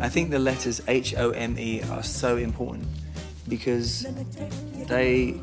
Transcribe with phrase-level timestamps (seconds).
[0.00, 2.86] I think the letters H O M E are so important
[3.48, 4.06] because
[4.86, 5.34] they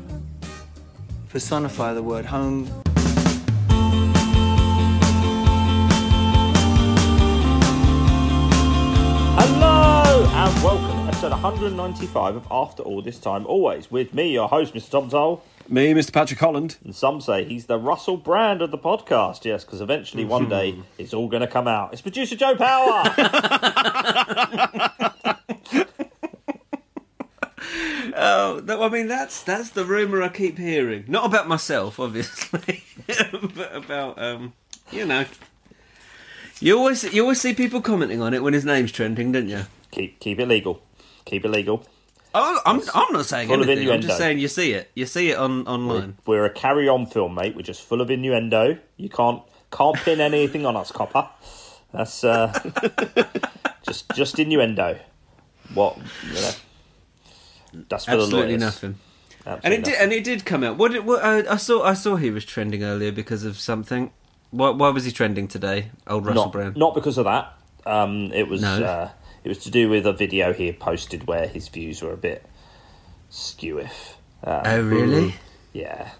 [1.28, 2.64] personify the word home.
[9.36, 14.48] Hello and welcome to episode 195 of After All This Time Always with me, your
[14.48, 14.90] host, Mr.
[14.90, 15.42] Tom Toll.
[15.68, 16.12] Me, Mr.
[16.12, 16.76] Patrick Holland.
[16.84, 19.44] And some say he's the Russell Brand of the podcast.
[19.44, 21.92] Yes, because eventually one day it's all going to come out.
[21.92, 23.02] It's producer Joe Power.
[28.18, 31.04] Oh, that, I mean that's that's the rumor I keep hearing.
[31.06, 34.54] Not about myself, obviously, but about um,
[34.90, 35.26] you know.
[36.58, 39.64] You always you always see people commenting on it when his name's trending, don't you?
[39.90, 40.82] keep keep it legal.
[41.24, 41.84] Keep it legal.
[42.38, 43.90] Oh, I'm I'm not saying Full of anything.
[43.90, 44.90] I'm just saying you see it.
[44.94, 46.18] You see it on online.
[46.26, 47.56] We're a carry-on film, mate.
[47.56, 48.78] We're just full of innuendo.
[48.98, 51.28] You can't can't pin anything on us, copper.
[51.92, 52.52] That's uh,
[53.82, 54.98] just just innuendo.
[55.72, 55.96] What
[56.26, 56.50] you know?
[57.88, 58.96] That's for Absolutely nothing.
[59.46, 60.76] Absolutely And it did and it did come out.
[60.76, 64.12] What, did, what I, I saw I saw he was trending earlier because of something.
[64.50, 65.90] Why, why was he trending today?
[66.06, 66.76] Old Russell not, Brand.
[66.76, 67.54] Not because of that.
[67.86, 68.84] Um, it was No.
[68.84, 69.10] uh,
[69.46, 72.16] it was to do with a video he had posted where his views were a
[72.16, 72.44] bit
[73.30, 74.14] skewiff.
[74.42, 75.36] Um, oh really?
[75.72, 76.10] Yeah,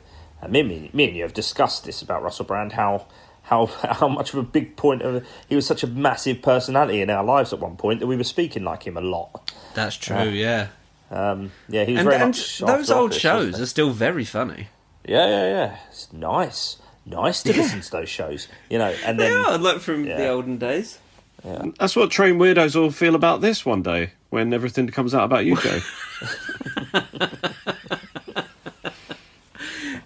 [0.40, 2.74] and me, me, me and you have discussed this about Russell Brand.
[2.74, 3.08] How
[3.42, 7.10] how how much of a big point of he was such a massive personality in
[7.10, 9.52] our lives at one point that we were speaking like him a lot.
[9.74, 10.28] That's true.
[10.28, 10.68] yeah.
[11.10, 14.24] Um, yeah, he was And, very and much those old office, shows are still very
[14.24, 14.68] funny.
[15.04, 15.78] Yeah, yeah, yeah.
[15.88, 18.46] It's nice, nice to listen to those shows.
[18.70, 20.98] You know, and They then are like from the olden days.
[21.44, 25.44] That's what train weirdos will feel about this one day when everything comes out about
[25.46, 25.80] you, Joe.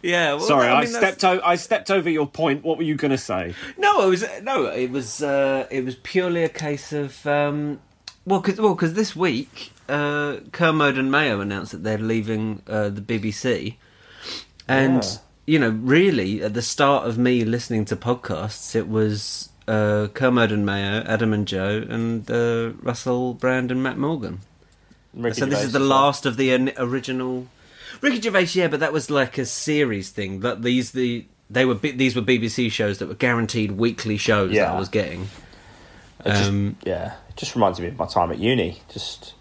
[0.02, 0.34] Yeah.
[0.34, 2.64] Well, Sorry, I, mean, that's- stepped o- I stepped over your point.
[2.64, 3.54] What were you going to say?
[3.76, 7.80] No, it was no, it was uh, it was purely a case of um,
[8.24, 12.88] well, because well, 'cause this week uh, Kermode and Mayo announced that they're leaving uh,
[12.88, 13.76] the BBC,
[14.66, 15.10] and Yeah.
[15.46, 20.52] you know, really at the start of me listening to podcasts, it was uh, Kermode
[20.52, 24.40] and Mayo, Adam and Joe, and uh, Russell Brand and Matt Morgan.
[25.14, 27.46] Ricky so this is the last of the original
[28.00, 28.48] Ricky Gervais.
[28.52, 30.40] Yeah, but that was like a series thing.
[30.40, 34.68] That these the they were these were BBC shows that were guaranteed weekly shows that
[34.68, 35.28] I was getting.
[36.24, 38.82] It just, Um, yeah, it just reminds me of my time at uni.
[38.90, 39.34] Just,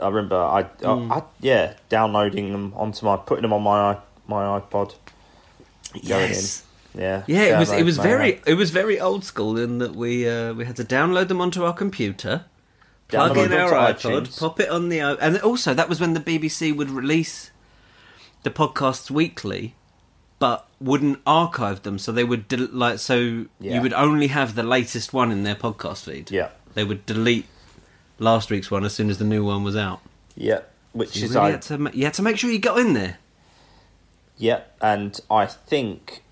[0.00, 1.10] I remember I, Hmm.
[1.10, 4.94] I, I yeah, downloading them onto my, putting them on my my iPod.
[5.94, 6.62] Yes.
[6.94, 10.28] Yeah, Yeah, it was it was very it was very old school in that we
[10.28, 12.44] uh, we had to download them onto our computer,
[13.08, 14.38] plug Download in our iPod, iTunes.
[14.40, 17.50] pop it on the and also that was when the BBC would release
[18.42, 19.74] the podcasts weekly,
[20.38, 23.74] but wouldn't archive them, so they would del- like so Yeah.
[23.74, 26.30] you would only have the latest one in their podcast feed.
[26.30, 27.46] Yeah, they would delete
[28.18, 30.00] last week's one as soon as the new one was out.
[30.36, 30.60] yeah,
[30.92, 32.94] which You is really I, had to you had to make sure you got in
[32.94, 33.18] there.
[34.36, 36.22] yeah, and I think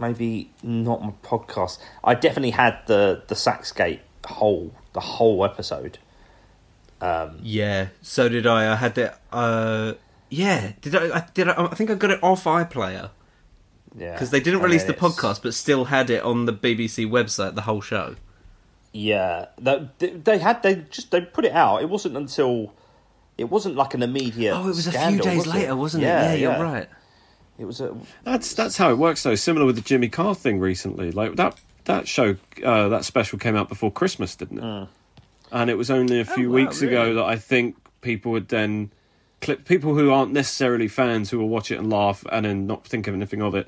[0.00, 1.78] maybe not my podcast.
[2.02, 5.98] I definitely had the the Sachsgate whole the whole episode.
[7.00, 8.72] Um, Yeah, so did I.
[8.72, 9.14] I had it.
[9.32, 9.94] Uh,
[10.28, 11.26] yeah, did I, I?
[11.32, 11.64] Did I?
[11.66, 13.10] I think I got it off iPlayer
[13.96, 17.08] yeah, because they didn't release the it's- podcast, but still had it on the BBC
[17.08, 17.54] website.
[17.54, 18.16] The whole show.
[18.92, 21.80] Yeah, that they, had they just they put it out.
[21.80, 22.74] It wasn't until
[23.38, 24.52] it wasn't like an immediate.
[24.54, 26.40] Oh, it was a few days was later, wasn't Yeah, it?
[26.40, 26.56] Yeah, yeah.
[26.56, 26.88] you're right.
[27.60, 27.94] It was a
[28.24, 29.34] That's that's how it works though.
[29.34, 31.12] Similar with the Jimmy Carr thing recently.
[31.12, 34.88] Like that that show uh, that special came out before Christmas, didn't it?
[35.52, 36.94] And it was only a few wow, weeks really?
[36.94, 38.90] ago that I think people would then
[39.42, 42.86] clip people who aren't necessarily fans who will watch it and laugh and then not
[42.86, 43.66] think of anything of it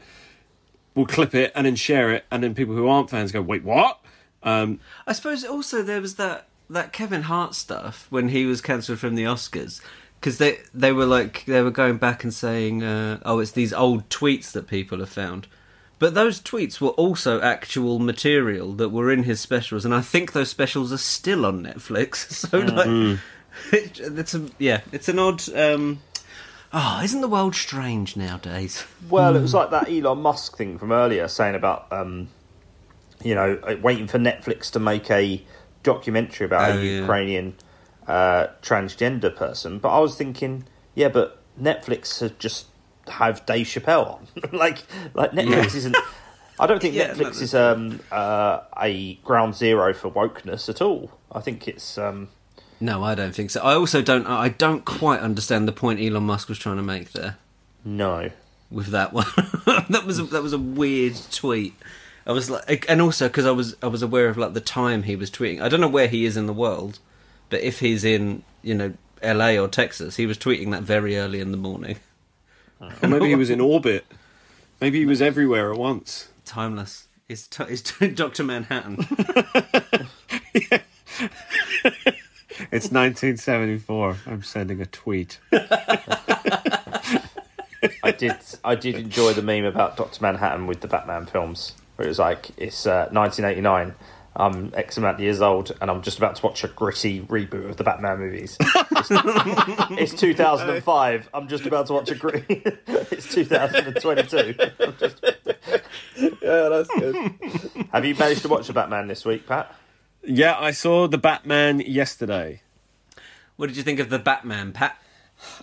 [0.94, 3.64] will clip it and then share it and then people who aren't fans go wait
[3.64, 3.98] what
[4.42, 8.98] um, I suppose also there was that that Kevin Hart stuff when he was cancelled
[8.98, 9.80] from the Oscars
[10.22, 13.72] because they they were like they were going back and saying, uh, "Oh, it's these
[13.72, 15.48] old tweets that people have found."
[15.98, 20.30] But those tweets were also actual material that were in his specials, and I think
[20.32, 22.46] those specials are still on Netflix.
[22.50, 23.18] So like,
[23.72, 25.42] it, it's a yeah, it's an odd.
[25.56, 25.98] Um,
[26.72, 28.84] oh, isn't the world strange nowadays?
[29.10, 29.34] well.
[29.34, 32.28] It was like that Elon Musk thing from earlier, saying about um,
[33.24, 35.42] you know uh, waiting for Netflix to make a
[35.82, 37.06] documentary about Oh, a yeah.
[38.06, 39.78] Uh, transgender person.
[39.78, 40.64] But I was thinking,
[40.94, 42.66] yeah, but Netflix had just
[43.08, 44.82] have Dave Chappelle on, like
[45.14, 45.76] like Netflix Yeah.
[45.78, 45.96] isn't.
[46.58, 50.80] I don't think Yeah, Netflix that's is um, uh, a ground zero for wokeness at
[50.82, 51.10] all.
[51.30, 52.28] I think it's um,
[52.80, 53.60] No, I don't think so.
[53.62, 54.26] I also don't.
[54.26, 57.36] I don't quite understand the point Elon Musk was trying to make there.
[57.84, 58.30] no.
[58.70, 59.26] with that one.
[59.90, 61.74] that was a, that was a weird tweet.
[62.26, 65.04] I was like, and also because I was I was aware of like the time
[65.04, 65.60] he was tweeting.
[65.62, 66.98] I don't know where he is in the world,
[67.52, 69.58] but if he's in you know L.A.
[69.58, 71.98] or Texas, he was tweeting that very early in the morning.
[72.80, 74.04] Or maybe he was in orbit.
[74.80, 76.30] Maybe he was everywhere at once.
[76.44, 77.06] Timeless.
[77.28, 78.96] It's, t- he's t- Doctor Manhattan.
[82.70, 84.16] It's 1974.
[84.26, 85.38] I'm sending a tweet.
[85.52, 86.00] I
[88.16, 88.36] did.
[88.64, 92.18] I did enjoy the meme about Doctor Manhattan with the Batman films, where it was
[92.18, 93.94] like it's uh, 1989.
[94.34, 97.68] I'm X amount of years old, and I'm just about to watch a gritty reboot
[97.68, 98.56] of the Batman movies.
[98.60, 99.08] It's,
[100.12, 101.28] it's 2005.
[101.34, 102.62] I'm just about to watch a gritty.
[102.86, 104.54] it's 2022.
[104.80, 105.22] I'm just-
[106.42, 107.16] Yeah, that's good.
[107.92, 109.74] Have you managed to watch the Batman this week, Pat?
[110.24, 112.62] yeah, I saw the Batman yesterday.
[113.56, 114.96] what did you think of the Batman, Pat?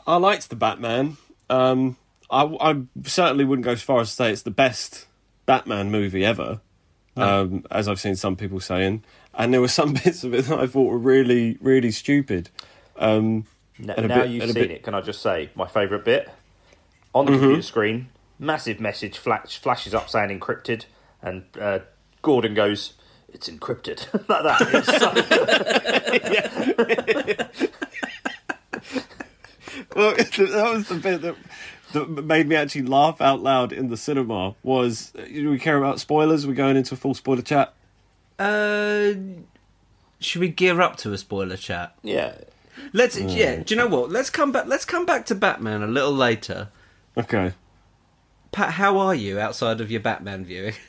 [0.06, 1.18] I liked the Batman.
[1.50, 1.98] Um,
[2.30, 5.07] I, I certainly wouldn't go as far as to say it's the best
[5.45, 6.60] Batman movie ever,
[7.17, 9.03] um, as I've seen some people saying.
[9.33, 12.50] And there were some bits of it that I thought were really, really stupid.
[12.97, 13.45] Um,
[13.79, 16.03] N- And a now bit- you've seen bit- it, can I just say my favourite
[16.03, 16.29] bit
[17.15, 18.09] on the computer screen?
[18.38, 20.85] Massive message flash, flashes up saying encrypted,
[21.21, 21.79] and uh,
[22.21, 22.94] Gordon goes,
[23.27, 24.59] "It's encrypted," like that.
[29.95, 31.35] Well, that was the bit that
[31.94, 34.56] that made me actually laugh out loud in the cinema.
[34.63, 36.45] Was do we care about spoilers?
[36.47, 37.74] We're going into a full spoiler chat.
[38.38, 39.13] Uh,
[40.19, 41.95] should we gear up to a spoiler chat?
[42.03, 42.33] yeah.
[42.94, 43.19] Let's.
[43.19, 43.57] Yeah.
[43.57, 44.09] Do you know what?
[44.09, 44.65] Let's come back.
[44.68, 46.69] Let's come back to Batman a little later.
[47.18, 47.51] Okay.
[48.53, 50.74] Pat, how are you outside of your Batman viewing?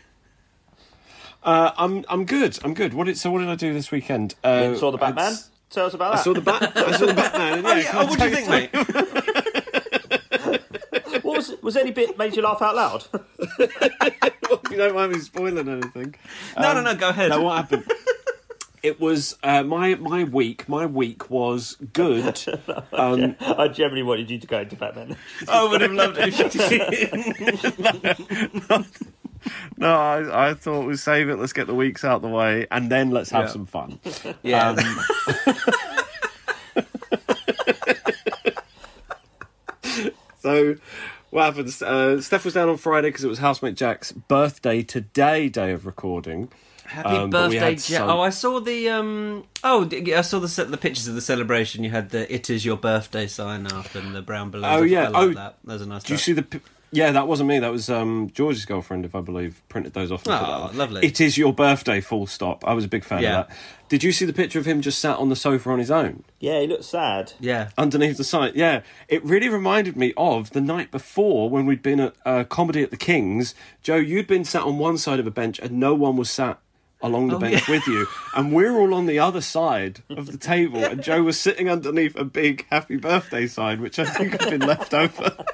[1.42, 2.58] Uh, I'm I'm good.
[2.62, 2.92] I'm good.
[2.92, 3.30] What did so?
[3.30, 4.34] What did I do this weekend?
[4.44, 5.24] Uh, You saw the Batman?
[5.32, 6.24] it's- Tell us about I that.
[6.24, 6.72] saw the bat.
[6.76, 7.64] I saw the Batman.
[7.82, 8.70] Yeah, oh, what do you think, mate?
[11.60, 13.04] What was was any bit made you laugh out loud?
[14.70, 16.14] you don't mind me spoiling anything.
[16.58, 16.94] no, no, no.
[16.94, 17.28] Go ahead.
[17.28, 17.84] No, what happened?
[18.82, 20.66] It was uh, my my week.
[20.70, 22.42] My week was good.
[22.92, 25.16] Um, I generally wanted you to go into Batman.
[25.48, 26.48] I would have loved it if you
[28.78, 28.86] did.
[29.78, 31.36] no, I, I thought we'd save it.
[31.36, 33.50] Let's get the weeks out the way, and then let's have Yeah.
[33.50, 33.98] some fun.
[34.42, 34.74] Yeah.
[40.38, 40.76] So,
[41.30, 41.74] what happened?
[41.82, 45.86] Uh, Steph was down on Friday because it was housemate Jack's birthday today, day of
[45.86, 46.50] recording.
[46.84, 47.78] Happy Um, birthday, Jack!
[47.80, 49.44] some- Oh, I saw the um.
[49.62, 51.84] Oh, I saw the the pictures of the celebration.
[51.84, 54.66] You had the "It is your birthday" sign up and the brown balloons.
[54.68, 55.04] Oh, yeah.
[55.04, 55.56] I like Oh, that.
[55.64, 56.02] That was a nice.
[56.02, 56.60] Do you see the?
[56.90, 57.58] Pi- Yeah, that wasn't me.
[57.58, 60.22] That was um, George's girlfriend, if I believe, printed those off.
[60.26, 61.06] Oh, that lovely.
[61.06, 62.00] It is your birthday.
[62.00, 62.66] Full stop.
[62.66, 63.40] I was a big fan Yeah.
[63.40, 63.56] of that.
[63.88, 66.22] Did you see the picture of him just sat on the sofa on his own?
[66.38, 67.32] Yeah, he looked sad.
[67.40, 67.70] Yeah.
[67.76, 68.54] underneath the site.
[68.54, 72.82] Yeah, it really reminded me of the night before when we'd been at a comedy
[72.84, 73.54] at the Kings.
[73.82, 76.60] Joe, you'd been sat on one side of a bench and no one was sat
[77.02, 78.06] along the Oh, bench with you,
[78.36, 82.16] and we're all on the other side of the table, and Joe was sitting underneath
[82.16, 85.36] a big happy birthday sign, which I think had been left over.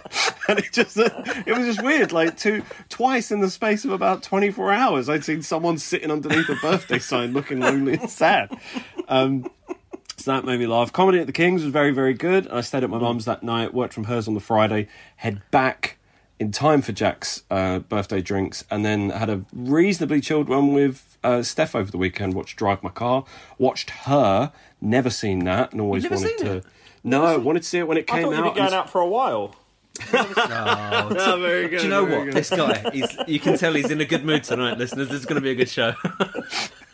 [0.49, 2.13] And it just, it was just weird.
[2.13, 6.09] Like two, twice in the space of about twenty four hours, I'd seen someone sitting
[6.09, 8.57] underneath a birthday sign, looking lonely and sad.
[9.09, 9.51] Um,
[10.17, 10.93] so that made me laugh.
[10.93, 12.47] Comedy at the Kings was very, very good.
[12.49, 15.99] I stayed at my mum's that night, worked from hers on the Friday, head back
[16.39, 21.06] in time for Jack's uh, birthday drinks, and then had a reasonably chilled one with
[21.25, 22.35] uh, Steph over the weekend.
[22.35, 23.25] Watched Drive My Car,
[23.59, 26.57] watched her, never seen that, and always never wanted seen to.
[26.59, 26.65] it?
[27.05, 28.55] No, wanted to see it when it I came thought you'd out.
[28.55, 29.55] be going and- out for a while.
[30.13, 31.79] Oh, Oh, very good.
[31.79, 32.25] Do you know very what?
[32.27, 32.35] good.
[32.35, 35.09] This guy, he's, you can tell he's in a good mood tonight, listeners.
[35.09, 35.95] This is going to be a good show.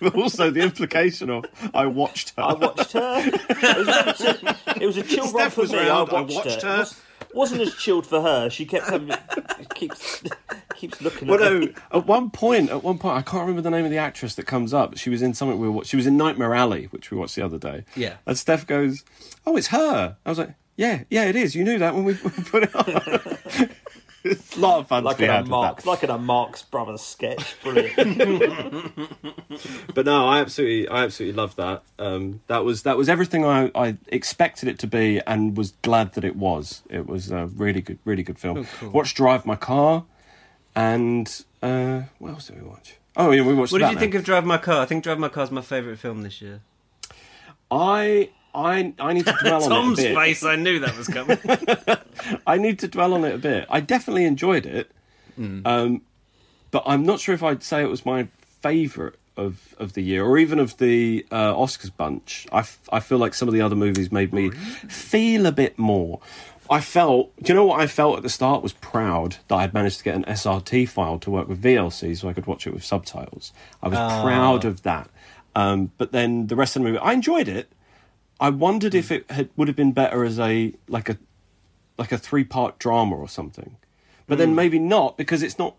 [0.00, 2.42] But also the implication of I watched her.
[2.42, 3.22] I watched her.
[3.24, 4.20] It was,
[4.82, 5.78] it was a chill run Steph for was me.
[5.78, 6.68] around, I I watched, watched her.
[6.68, 6.74] her.
[6.74, 7.00] It was-
[7.34, 8.50] wasn't as chilled for her.
[8.50, 9.12] She kept having,
[9.76, 10.24] keeps
[10.82, 11.28] keeps looking.
[11.28, 11.68] Well, at no.
[11.92, 14.46] At one point, at one point, I can't remember the name of the actress that
[14.46, 14.98] comes up.
[14.98, 15.84] She was in something we were.
[15.84, 17.84] She was in Nightmare Alley, which we watched the other day.
[17.94, 18.16] Yeah.
[18.26, 19.04] And Steph goes,
[19.46, 21.54] "Oh, it's her." I was like, "Yeah, yeah, it is.
[21.54, 22.14] You knew that when we
[22.50, 23.68] put it on."
[24.24, 25.90] it's a lot of fun like to be in a with Marx, that.
[25.90, 27.56] like in a Marx Brothers sketch.
[27.62, 28.92] Brilliant.
[29.94, 31.84] But no, I absolutely, I absolutely love that.
[32.00, 36.14] Um, that was that was everything I, I expected it to be, and was glad
[36.14, 36.82] that it was.
[36.90, 38.66] It was a really good, really good film.
[38.82, 40.06] Watched Drive My Car,
[40.74, 42.96] and uh, what else did we watch?
[43.16, 43.72] Oh yeah, we watched.
[43.72, 44.00] What did you Batman.
[44.00, 44.80] think of Drive My Car?
[44.82, 46.60] I think Drive My Car is my favourite film this year.
[47.70, 50.16] I I I need to dwell on Tom's it a bit.
[50.16, 51.38] face, I knew that was coming.
[52.46, 53.66] I need to dwell on it a bit.
[53.70, 54.90] I definitely enjoyed it,
[55.38, 56.02] um,
[56.70, 58.28] but I'm not sure if I'd say it was my
[58.60, 62.46] favourite of of the year or even of the uh, Oscars bunch.
[62.52, 65.78] I, f- I feel like some of the other movies made me feel a bit
[65.78, 66.20] more.
[66.70, 69.74] I felt, do you know what I felt at the start was proud that I'd
[69.74, 72.72] managed to get an SRT file to work with VLC so I could watch it
[72.72, 73.52] with subtitles.
[73.82, 74.22] I was ah.
[74.22, 75.10] proud of that.
[75.54, 77.70] Um, but then the rest of the movie, I enjoyed it.
[78.40, 79.14] I wondered if hmm.
[79.14, 81.18] it had, would have been better as a like a
[81.98, 83.76] like a three part drama or something.
[84.26, 84.56] But then hmm.
[84.56, 85.76] maybe not because it's not.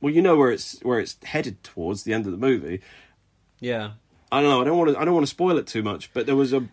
[0.00, 2.80] Well, you know where it's where it's headed towards the end of the movie.
[3.58, 3.92] Yeah.
[4.32, 4.60] I don't know.
[4.60, 4.98] I don't want to.
[4.98, 6.12] I don't want to spoil it too much.
[6.14, 6.68] But there was a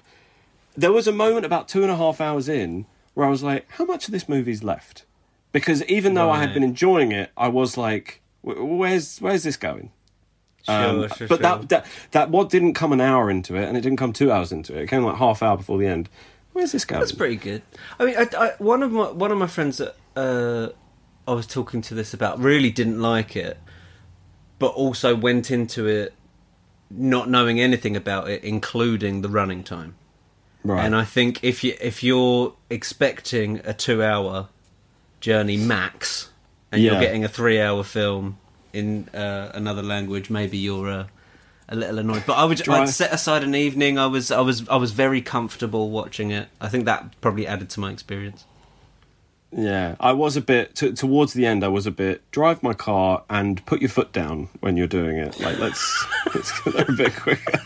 [0.78, 2.86] there was a moment about two and a half hours in
[3.18, 5.04] where I was like, "How much of this movie's left?"
[5.52, 9.90] Because even though I had been enjoying it, I was like, "Where's where's this going?"
[10.64, 11.38] Sure, Um, sure, but sure.
[11.38, 14.32] that, that that what didn't come an hour into it, and it didn't come two
[14.32, 14.84] hours into it.
[14.84, 16.10] It came like half hour before the end.
[16.54, 17.00] Where's this going?
[17.00, 17.64] That's pretty good.
[18.00, 20.70] I mean, I, I, one of my one of my friends that uh,
[21.28, 23.58] I was talking to this about really didn't like it,
[24.60, 26.14] but also went into it
[26.92, 29.96] not knowing anything about it, including the running time.
[30.68, 30.86] Right.
[30.86, 34.50] And I think if you if you're expecting a two hour
[35.22, 36.30] journey max,
[36.72, 36.92] and Yeah.
[36.94, 38.38] you're getting a three hour film
[38.74, 41.08] in uh, another language, maybe you're uh,
[41.70, 42.24] a little annoyed.
[42.28, 43.98] But I would I'd set aside an evening.
[43.98, 46.48] I was I was I was very comfortable watching it.
[46.62, 48.46] I think that probably added to my experience.
[49.52, 51.64] Yeah, I was a bit t- towards the end.
[51.64, 55.18] I was a bit drive my car and put your foot down when you're doing
[55.18, 55.40] it.
[55.40, 56.06] Like let's
[56.36, 57.60] let's go there a bit quicker.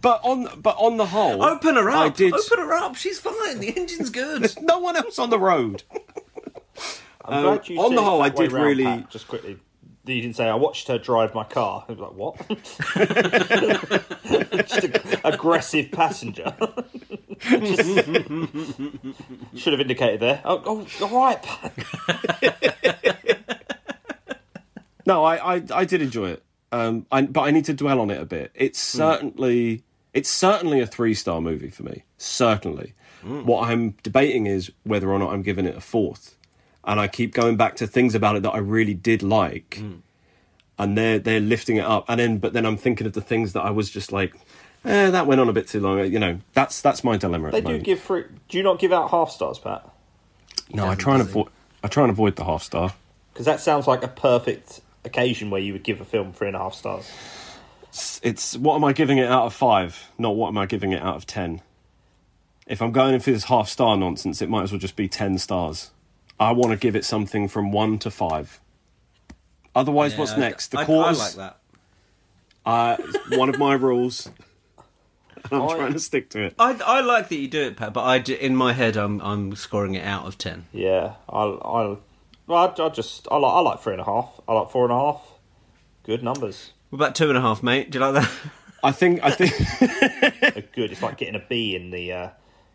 [0.00, 2.16] But on but on the whole, Open her I up!
[2.16, 2.32] did.
[2.34, 2.96] Open her up!
[2.96, 3.60] She's fine.
[3.60, 4.42] The engine's good.
[4.42, 5.82] There's no one else on the road.
[7.24, 9.58] I'm Um, glad you on the whole, I did round, really- Pat, just quickly.
[10.04, 11.84] You didn't say I watched her drive my car.
[11.88, 12.36] I was like, what?
[14.66, 16.52] just a, aggressive passenger.
[17.40, 17.94] Just-
[19.54, 20.40] should have indicated there.
[20.44, 21.72] Oh, oh all right, Pat.
[25.04, 26.44] No, I, I, I did enjoy it.
[26.72, 28.50] Um, I, but I need to dwell on it a bit.
[28.54, 29.82] It's certainly
[30.14, 32.02] it's certainly a three star movie for me.
[32.18, 32.94] Certainly.
[33.22, 36.36] What I'm debating is whether or not I'm giving it a fourth.
[36.84, 39.80] And I keep going back to things about it that I really did like.
[40.78, 42.04] And they're they're lifting it up.
[42.08, 44.34] And then but then I'm thinking of the things that I was just like,
[44.84, 46.04] eh, that went on a bit too long.
[46.10, 47.84] You know, that's that's my dilemma at They the do moment.
[47.84, 48.24] give free.
[48.48, 49.88] Do you not give out half stars, Pat?
[50.74, 51.48] no, I try and avoid
[51.84, 52.94] I try and avoid the half star.
[53.32, 56.56] Because that sounds like a perfect occasion where you would give a film three and
[56.56, 57.10] a half stars.
[58.22, 61.02] it's what am I giving it out of five, not what am I giving it
[61.02, 61.60] out of ten.
[62.66, 65.08] If I'm going in for this half star nonsense, it might as well just be
[65.08, 65.90] ten stars.
[66.40, 68.60] I want to give it something from one to five.
[69.74, 70.68] Otherwise, what's next?
[70.72, 71.20] The I, cause.
[71.20, 71.58] I like that.
[72.64, 72.96] Uh,
[73.36, 74.26] one of my rules.
[74.26, 74.34] And
[75.62, 76.54] I'm I- trying to stick to it.
[76.58, 77.92] I, I like that you do it, Pat.
[77.92, 80.66] But I d- in my head, I'm I'm scoring it out of ten.
[80.72, 81.96] Yeah, I, I,
[82.46, 84.40] well, I, I just, I like, I like three and a half.
[84.48, 85.22] I like four and a half.
[86.04, 86.72] Good numbers.
[86.90, 87.90] What about two and a half, mate?
[87.90, 88.30] Do you like that?
[88.84, 89.20] I think.
[89.22, 89.52] I think.
[90.40, 90.90] They're good.
[90.92, 92.28] It's like getting a B in the, uh,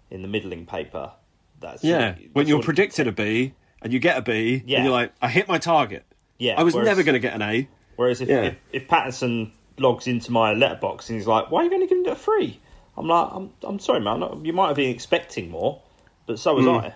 [0.10, 1.12] in the middling paper.
[1.60, 4.78] That's yeah, that's when you're what- predicted a B and you get a B, Yeah.
[4.78, 6.06] and you're like, I hit my target.
[6.38, 7.68] Yeah, I was whereas- never going to get an A.
[7.96, 8.42] Whereas if, Yeah.
[8.44, 11.88] if if Patterson logs into my Letterboxd and he's like, "Why are you going to
[11.88, 12.60] give him a three?
[12.96, 14.46] I'm like, "I'm I'm sorry, man.
[14.46, 15.82] You might have been expecting more,
[16.28, 16.72] but so was Hmm.
[16.72, 16.94] I."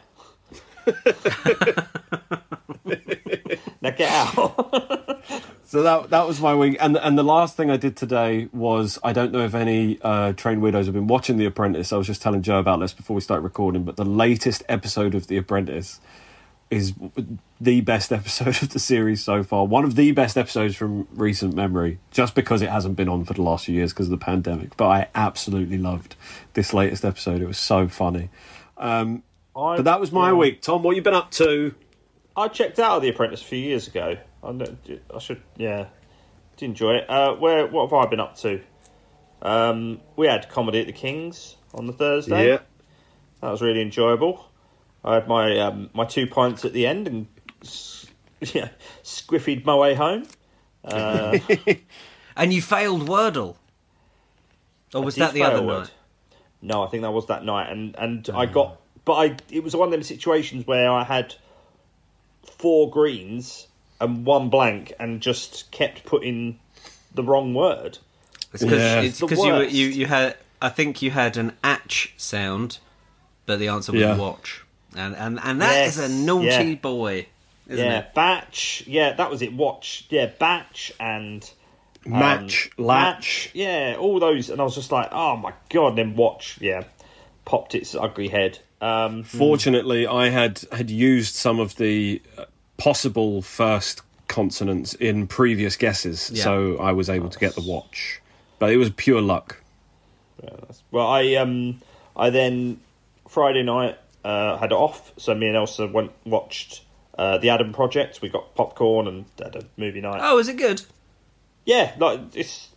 [3.81, 5.21] now get out.
[5.71, 8.99] So that that was my week, and and the last thing I did today was
[9.05, 11.93] I don't know if any uh, trained widows have been watching The Apprentice.
[11.93, 15.15] I was just telling Joe about this before we start recording, but the latest episode
[15.15, 16.01] of The Apprentice
[16.69, 16.93] is
[17.61, 19.65] the best episode of the series so far.
[19.65, 23.33] One of the best episodes from recent memory, just because it hasn't been on for
[23.33, 24.75] the last few years because of the pandemic.
[24.75, 26.15] But I absolutely loved
[26.53, 27.41] this latest episode.
[27.41, 28.29] It was so funny.
[28.77, 29.23] Um,
[29.77, 30.61] but that was my week.
[30.61, 31.73] Tom, what you been up to?
[32.35, 34.17] I checked out of The Apprentice a few years ago.
[34.43, 34.49] I,
[35.13, 35.87] I should, yeah,
[36.57, 37.09] did enjoy it.
[37.09, 38.61] Uh, where what have I been up to?
[39.41, 42.49] Um, we had comedy at the Kings on the Thursday.
[42.49, 42.59] Yeah,
[43.41, 44.45] That was really enjoyable.
[45.03, 47.27] I had my um, my two pints at the end and
[47.63, 48.05] s-
[48.41, 48.69] yeah,
[49.03, 50.25] squiffied my way home.
[50.83, 51.37] Uh,
[52.35, 53.57] And you failed Wordle.
[54.93, 55.79] Or was that the other Word.
[55.81, 55.91] night?
[56.61, 59.75] No, I think that was that night, and and I got, but I it was
[59.75, 61.35] one of them situations where I had
[62.43, 63.67] four greens
[63.99, 66.59] and one blank, and just kept putting
[67.13, 67.97] the wrong word.
[68.53, 69.01] It's because Yeah.
[69.01, 72.79] it's The 'cause you, you you had I think you had an atch sound,
[73.45, 74.15] but the answer was Yeah.
[74.17, 74.61] watch,
[74.95, 76.75] and and and that is Yes, a naughty yeah.
[76.75, 77.27] boy,
[77.67, 78.13] isn't yeah, it?
[78.13, 78.83] batch.
[78.87, 79.53] Yeah, that was it.
[79.53, 80.05] Watch.
[80.09, 81.49] Yeah, batch and
[82.05, 83.49] um, Match, latch.
[83.53, 85.89] Yeah, all those, and I was just like, oh my god.
[85.89, 86.57] And then watch.
[86.59, 86.83] Yeah,
[87.45, 88.57] popped its ugly head.
[88.81, 92.45] Um, Fortunately, I had had used some of the uh,
[92.77, 96.43] possible first consonants in previous guesses, Yeah.
[96.43, 98.21] so I was able to get the watch.
[98.59, 99.57] But it was pure luck.
[100.91, 101.79] well, I um,
[102.15, 102.79] I then
[103.29, 106.81] Friday night uh, had it off, so me and Elsa went watched
[107.17, 108.21] uh, the Adam Project.
[108.21, 110.21] We got popcorn and had a movie night.
[110.23, 110.81] Oh, is it good?
[111.65, 112.69] Yeah, like it's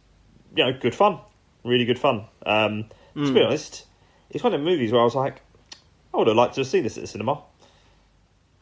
[0.54, 1.18] you know good fun,
[1.64, 2.24] really good fun.
[2.44, 3.86] Um, To be honest,
[4.30, 5.40] it's one of the movies where I was like,
[6.14, 7.42] I would have liked to have seen this at the cinema.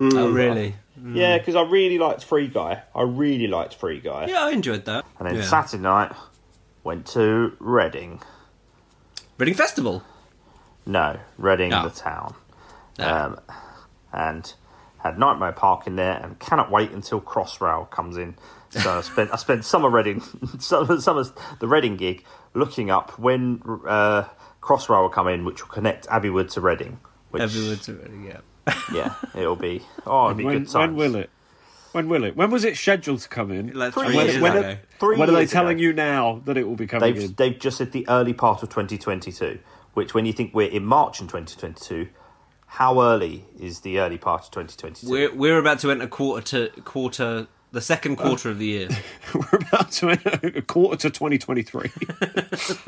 [0.01, 0.75] Oh, really?
[1.13, 2.83] Yeah, because I really liked Free Guy.
[2.95, 4.27] I really liked Free Guy.
[4.29, 5.05] Yeah, I enjoyed that.
[5.19, 5.43] And then yeah.
[5.43, 6.13] Saturday night
[6.83, 8.21] went to Reading.
[9.39, 10.03] Reading Festival.
[10.87, 11.85] No, Reading Oh.
[11.89, 12.35] the town.
[12.99, 13.25] Ah.
[13.27, 13.41] Um,
[14.13, 14.53] and
[14.99, 18.35] had Nightmare Park in there and cannot wait until Crossrail comes in.
[18.71, 20.21] So I spent I spent summer Reading
[20.59, 21.25] summer, summer
[21.61, 24.25] the Reading gig looking up when uh,
[24.61, 26.99] Crossrail will come in, which will connect Abbey Wood to Reading.
[27.33, 28.75] Which, Everyone's Reading, yeah.
[28.95, 30.75] yeah, it'll be oh, it'll be When, good times.
[30.75, 31.31] when will it?
[31.93, 32.37] When will it?
[32.37, 33.73] When was it scheduled to come in?
[33.75, 34.69] Like Three three when, years years when ago.
[34.69, 35.83] are, Three when are they telling ago.
[35.83, 37.35] you now that it will be coming They've in?
[37.37, 39.59] they've just said the early part of 2022,
[39.95, 42.09] which when you think we're in March in 2022,
[42.67, 45.11] how early is the early part of 2022?
[45.11, 48.89] We're we're about to enter quarter to quarter the second quarter of the year.
[49.35, 51.91] We're about to enter a quarter to 2023.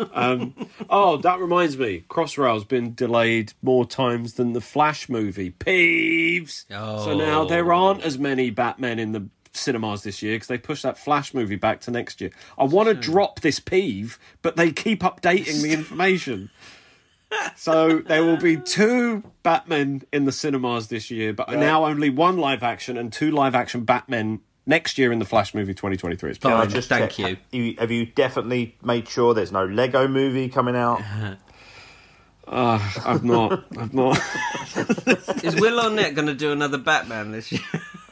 [0.13, 0.55] um,
[0.91, 2.05] oh, that reminds me.
[2.09, 5.51] Crossrail's been delayed more times than the Flash movie.
[5.51, 6.67] Peeves!
[7.05, 10.83] So now there aren't as many Batmen in the cinemas this year because they pushed
[10.83, 12.31] that Flash movie back to next year.
[12.59, 16.51] I want to drop this peeve, but they keep updating the information.
[17.57, 22.37] So there will be two Batmen in the cinemas this year, but now only one
[22.37, 26.31] live action and two live action Batmen next year in the Flash movie 2023.
[26.31, 27.27] It's Can I just thank check, you.
[27.27, 31.03] Have you, have you definitely made sure there's no Lego movie coming out?
[32.47, 33.65] I've not.
[33.79, 34.19] I've not.
[35.45, 37.63] Is Will Arnett going to do another Batman this year?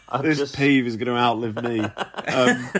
[0.08, 1.80] I've This just- peeve is going to outlive me.
[1.80, 1.90] Um,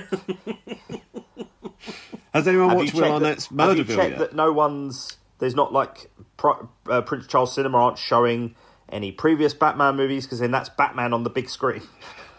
[2.35, 4.19] has anyone have watched Will checked Arnett's that, have you checked yet?
[4.19, 6.11] that no one's there's not like
[6.88, 8.55] uh, Prince Charles Cinema aren't showing
[8.88, 11.83] any previous Batman movies because then that's Batman on the big screen.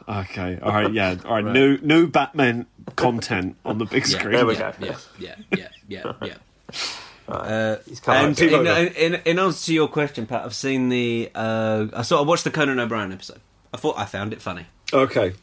[0.07, 1.45] Okay, all right, yeah, all right.
[1.45, 4.33] New new Batman content on the big screen.
[4.33, 4.85] there we yeah, go.
[4.85, 6.77] Yeah, yeah, yeah, yeah, yeah.
[7.27, 11.31] Uh, He's coming and in, in, in answer to your question, Pat, I've seen the.
[11.33, 12.19] Uh, I saw.
[12.19, 13.39] I watched the Conan O'Brien episode.
[13.73, 14.65] I thought I found it funny.
[14.91, 15.33] Okay,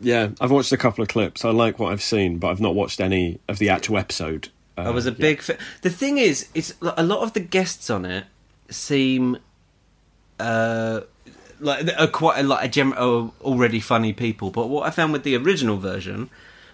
[0.00, 1.44] yeah, I've watched a couple of clips.
[1.44, 4.48] I like what I've seen, but I've not watched any of the actual episode.
[4.76, 5.16] Uh, I was a yeah.
[5.18, 5.42] big.
[5.42, 8.24] Fa- the thing is, it's a lot of the guests on it
[8.68, 9.38] seem
[10.40, 11.00] uh,
[11.60, 14.50] like are quite a lot of gem- are already funny people.
[14.50, 16.30] But what I found with the original version,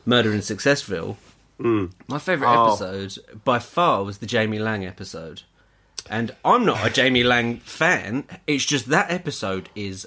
[0.06, 1.16] Murder in Successville,
[1.60, 1.86] hmm.
[2.08, 2.68] my favourite Oh.
[2.68, 5.42] episode by far was the Jamie Laing episode.
[6.08, 8.24] And I'm not a Jamie Laing fan.
[8.46, 10.06] It's just that episode is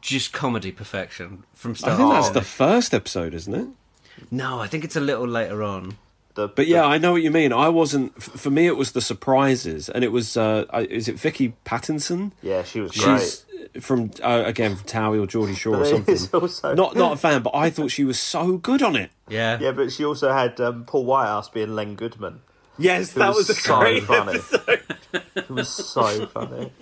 [0.00, 1.94] just comedy perfection from start.
[1.94, 3.68] I think that's the first episode, isn't it?
[4.30, 5.96] No, I think it's a little later on.
[6.34, 7.52] The, But yeah, I know what you mean.
[7.52, 8.20] I wasn't.
[8.22, 10.36] For me, it was the surprises, and it was.
[10.36, 12.32] Uh, is it Vicky Pattison?
[12.42, 13.20] yeah, she was great.
[13.20, 13.44] She's
[13.84, 16.18] from uh, again from Towie or Geordie Shore or something.
[16.32, 19.10] also- Not not a fan, but I thought she was so good on it.
[19.28, 19.58] Yeah.
[19.60, 22.40] yeah, but she also had um, Paul Whitehouse being Len Goodman.
[22.76, 24.32] Yes, that was, a so great funny.
[24.38, 24.82] episode.
[25.36, 26.72] It was so funny.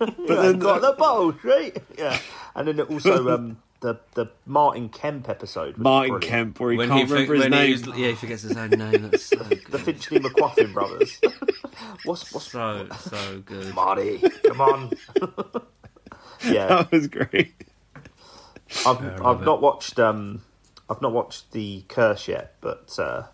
[0.00, 1.76] But I then, got the bottle, right?
[1.96, 2.18] Yeah,
[2.56, 5.76] and then it also um, the the Martin Kemp episode.
[5.78, 6.20] Martin.
[6.20, 7.70] Kemp, where he when can't he, fi- remember his name.
[7.72, 9.10] was- yeah, he forgets his own name.
[9.10, 9.64] That's so good.
[9.70, 11.18] the Finchley McQuaffin brothers.
[12.04, 13.74] what's what's so so good.
[13.74, 14.18] Marty?
[14.44, 14.90] Come on.
[16.44, 17.52] yeah, That was great.
[18.86, 20.42] I've I've not watched um
[20.88, 23.24] I've not watched the Curse yet, but uh,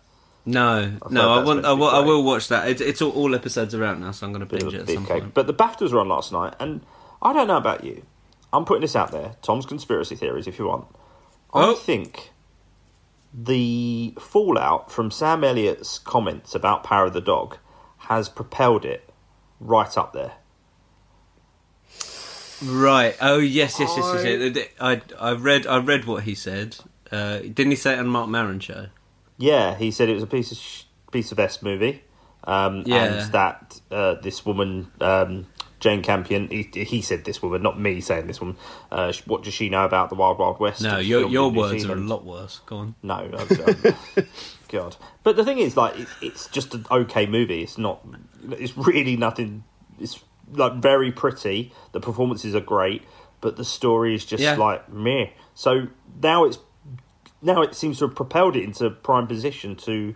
[0.45, 1.57] No, heard no, I that's want.
[1.57, 2.67] meant I will, I will watch that.
[2.69, 4.81] It, it's all, all episodes are out now, so I'm going to bit binge it
[4.81, 5.21] at some cake.
[5.23, 5.33] point.
[5.33, 6.81] But the BAFTAs were on last night, and
[7.21, 8.03] I don't know about you.
[8.53, 9.35] I'm putting this out there.
[9.41, 10.87] Tom's conspiracy theories, if you want.
[11.53, 11.73] I Oh.
[11.75, 12.31] think
[13.33, 17.57] the fallout from Sam Elliott's comments about Power of the Dog
[17.97, 19.09] has propelled it
[19.59, 20.33] right up there.
[22.65, 23.15] Right.
[23.21, 24.55] Oh yes, yes, yes, yes.
[24.55, 24.67] yes.
[24.79, 26.77] I I read I read what he said.
[27.11, 28.87] Uh, didn't he say it on Marc Maron show?
[29.37, 32.01] Yeah, he said it was a piece of sh- piece of S movie,
[32.45, 33.03] um, Yeah.
[33.03, 35.45] and that uh, this woman um,
[35.79, 36.47] Jane Campion.
[36.47, 38.57] He, he said this woman, not me saying this woman.
[38.91, 40.81] Uh, what does she know about the Wild Wild West?
[40.81, 42.61] No, your your words are a lot worse.
[42.65, 42.95] Go on.
[43.03, 44.23] No, no, no.
[44.69, 44.95] God.
[45.23, 47.61] But the thing is, like, it, it's just an okay movie.
[47.63, 48.05] It's not.
[48.51, 49.63] It's really nothing.
[49.99, 50.19] It's
[50.51, 51.73] like very pretty.
[51.91, 53.03] The performances are great,
[53.41, 54.55] but the story is just Yeah.
[54.55, 55.27] like meh.
[55.53, 55.87] So
[56.21, 56.59] now it's
[57.41, 60.15] now it seems to have propelled it into prime position to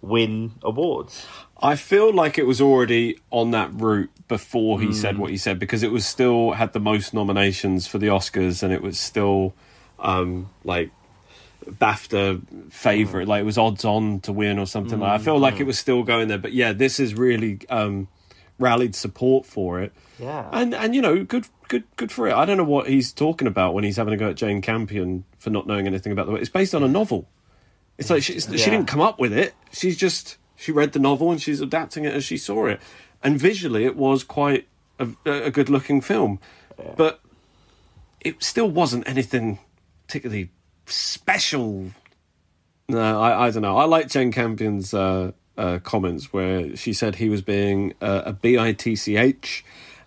[0.00, 1.26] win awards.
[1.60, 4.92] I feel like it was already on that route before he Hmm.
[4.92, 8.62] said what he said because it was still had the most nominations for the Oscars
[8.62, 9.54] and it was still
[9.98, 10.90] um, like
[11.68, 15.00] BAFTA favorite, like it was odds on to win or something.
[15.00, 15.42] like I feel Hmm.
[15.42, 18.08] like it was still going there, but yeah, this is really um,
[18.58, 19.92] rallied support for it.
[20.18, 20.48] Yeah.
[20.52, 22.34] And and you know, good good good for it.
[22.34, 25.24] I don't know what he's talking about when he's having a go at Jane Campion
[25.38, 26.40] for not knowing anything about the way.
[26.40, 27.28] It's based on a novel.
[27.98, 29.54] It's like she, it's- she didn't come up with it.
[29.72, 32.80] She's just she read the novel and she's adapting it as she saw it.
[33.22, 34.66] And visually, it was quite
[34.98, 36.38] a, a good looking film,
[36.96, 37.20] but
[38.20, 39.58] it still wasn't anything
[40.06, 40.50] particularly
[40.86, 41.90] special.
[42.88, 43.76] No, I, I don't know.
[43.76, 48.32] I like Jane Campion's uh, uh, comments where she said he was being uh, a
[48.32, 49.62] bitch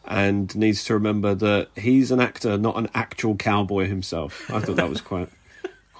[0.05, 4.49] and needs to remember that he's an actor, not an actual cowboy himself.
[4.51, 5.29] I thought that was quite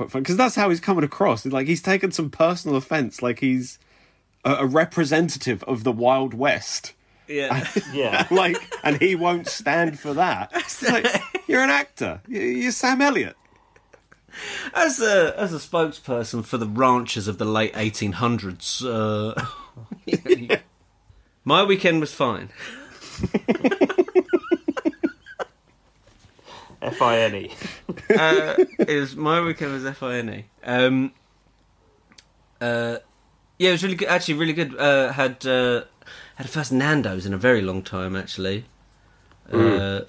[0.02, 1.46] quite fun because that's how he's coming across.
[1.46, 3.78] Like he's taken some personal offence, like he's
[4.44, 6.94] a, a representative of the Wild West.
[7.28, 7.66] Yeah.
[7.94, 8.28] Yeah.
[8.32, 10.52] like, and he won't stand for that.
[10.90, 11.06] Like,
[11.48, 12.22] you're an actor.
[12.28, 13.36] You- You're Sam Elliott.
[14.74, 20.56] as a as a spokesperson for the ranchers of the late 1800s, uh,
[21.46, 22.50] my weekend was fine.
[26.82, 27.52] F I N E.
[28.18, 30.46] uh, it was my weekend was fine.
[30.64, 31.12] Um,
[32.60, 32.98] uh,
[33.58, 34.08] yeah, it was really good.
[34.08, 34.76] Actually, really good.
[34.78, 35.84] Uh, had uh,
[36.36, 38.16] had a first Nando's in a very long time.
[38.16, 38.66] Actually,
[39.52, 40.02] uh,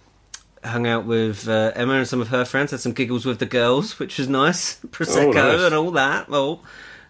[0.64, 2.70] hung out with uh, Emma and some of her friends.
[2.70, 4.78] Had some giggles with the girls, which was nice.
[4.86, 5.60] Prosecco nice.
[5.60, 6.28] and all that.
[6.28, 6.62] Well,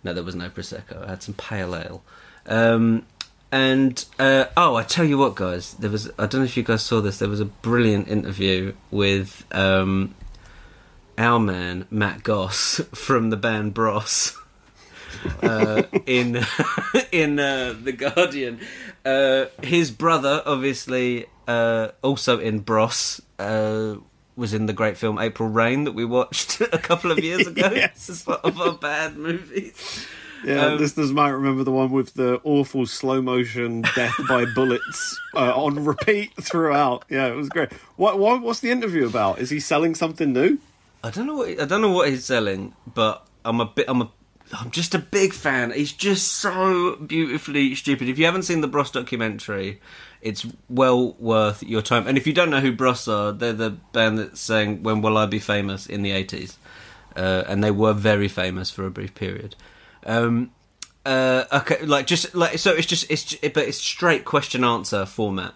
[0.03, 1.07] no, there was no prosecco.
[1.07, 2.03] I had some pale ale.
[2.46, 3.07] Um,
[3.53, 6.09] and uh, oh, I tell you what, guys, there was.
[6.19, 7.19] I don't know if you guys saw this.
[7.19, 10.15] There was a brilliant interview with um,
[11.19, 14.37] our man Matt Goss from the band Bros
[15.43, 16.41] uh, in
[17.12, 18.59] in uh, the Guardian.
[19.05, 23.97] Uh, his brother, obviously, uh, also in Bros, uh,
[24.37, 27.71] was in the great film April Rain that we watched a couple of years ago
[27.75, 28.09] Yes.
[28.09, 30.07] as part of our bad movies.
[30.44, 35.20] Yeah, Um, listeners might remember the one with the awful slow motion death by bullets
[35.35, 37.05] uh, on repeat throughout.
[37.09, 37.72] Yeah, it was great.
[37.96, 39.38] What, what what's the interview about?
[39.38, 40.59] Is he selling something new?
[41.05, 44.02] I don't know what I don't know what he's selling, but I'm a bit I'm
[44.02, 44.11] a
[44.59, 45.70] I'm just a big fan.
[45.70, 48.09] He's just so beautifully stupid.
[48.09, 49.81] If you haven't seen the Bros documentary,
[50.20, 52.07] it's well worth your time.
[52.07, 55.16] And if you don't know who Bros are, they're the band that sang "When Will
[55.16, 56.57] I Be Famous" in the '80s,
[57.16, 59.57] uh, and they were very famous for a brief period.
[60.07, 60.51] Um,
[61.05, 65.55] uh, okay, like just like so, it's just it's but it's straight question answer format,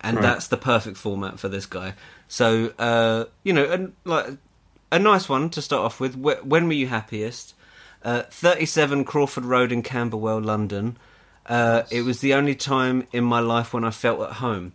[0.00, 0.22] and Right.
[0.22, 1.94] that's the perfect format for this guy.
[2.28, 4.26] So uh, you know, and like
[4.90, 6.14] a nice one to start off with.
[6.16, 7.54] Wh- When were you happiest?
[8.04, 10.96] Uh, 37 Crawford Road in Camberwell, London.
[11.46, 14.72] Uh, it was the only time in my life when I felt at home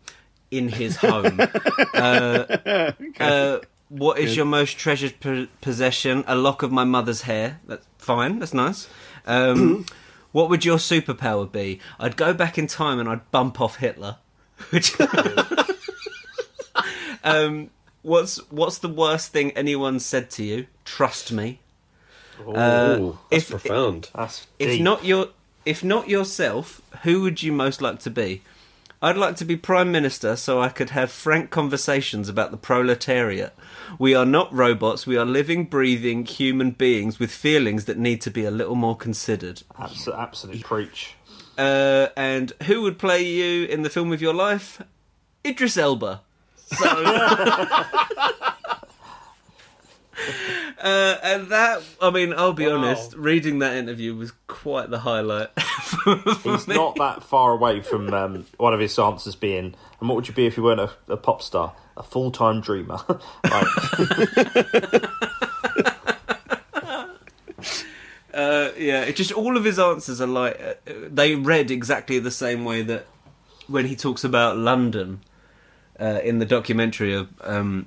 [0.51, 1.39] in his home.
[1.93, 3.59] uh, uh,
[3.89, 6.23] what is your most treasured po- possession?
[6.27, 7.59] A lock of my mother's hair.
[7.67, 8.39] That's fine.
[8.39, 8.87] That's nice.
[9.25, 9.85] Um,
[10.31, 11.79] what would your superpower be?
[11.99, 14.17] I'd go back in time and I'd bump off Hitler.
[14.69, 14.93] Which
[17.23, 17.69] um,
[18.01, 20.67] what's what's the worst thing anyone said to you?
[20.85, 21.59] Trust me.
[22.45, 24.09] Oh, if- profound.
[24.15, 25.29] That's If not your
[25.65, 28.41] if not yourself, who would you most like to be?
[29.03, 33.53] I'd like to be prime minister so I could have frank conversations about the proletariat.
[33.99, 38.31] We are not robots, we are living, breathing human beings with feelings that need to
[38.31, 39.63] be a little more considered.
[39.77, 41.15] Abs- absolute preach.
[41.57, 44.81] Uh, and who would play you in the film of your life?
[45.45, 46.21] Idris Elba.
[46.67, 46.85] So,
[50.81, 52.77] uh, and that, I mean, I'll be Wow.
[52.77, 55.49] honest, reading that interview was quite the highlight.
[55.59, 56.15] for
[56.51, 56.75] He's me.
[56.75, 60.33] not that far away from um, one of his answers being, and what would you
[60.33, 61.73] be if you weren't a, a pop star?
[61.97, 62.99] A full time dreamer.
[68.33, 70.73] Uh, yeah, it just all of his answers are like uh,
[71.07, 73.05] they read exactly the same way that
[73.67, 75.21] when he talks about London
[75.99, 77.85] uh, in the documentary of um,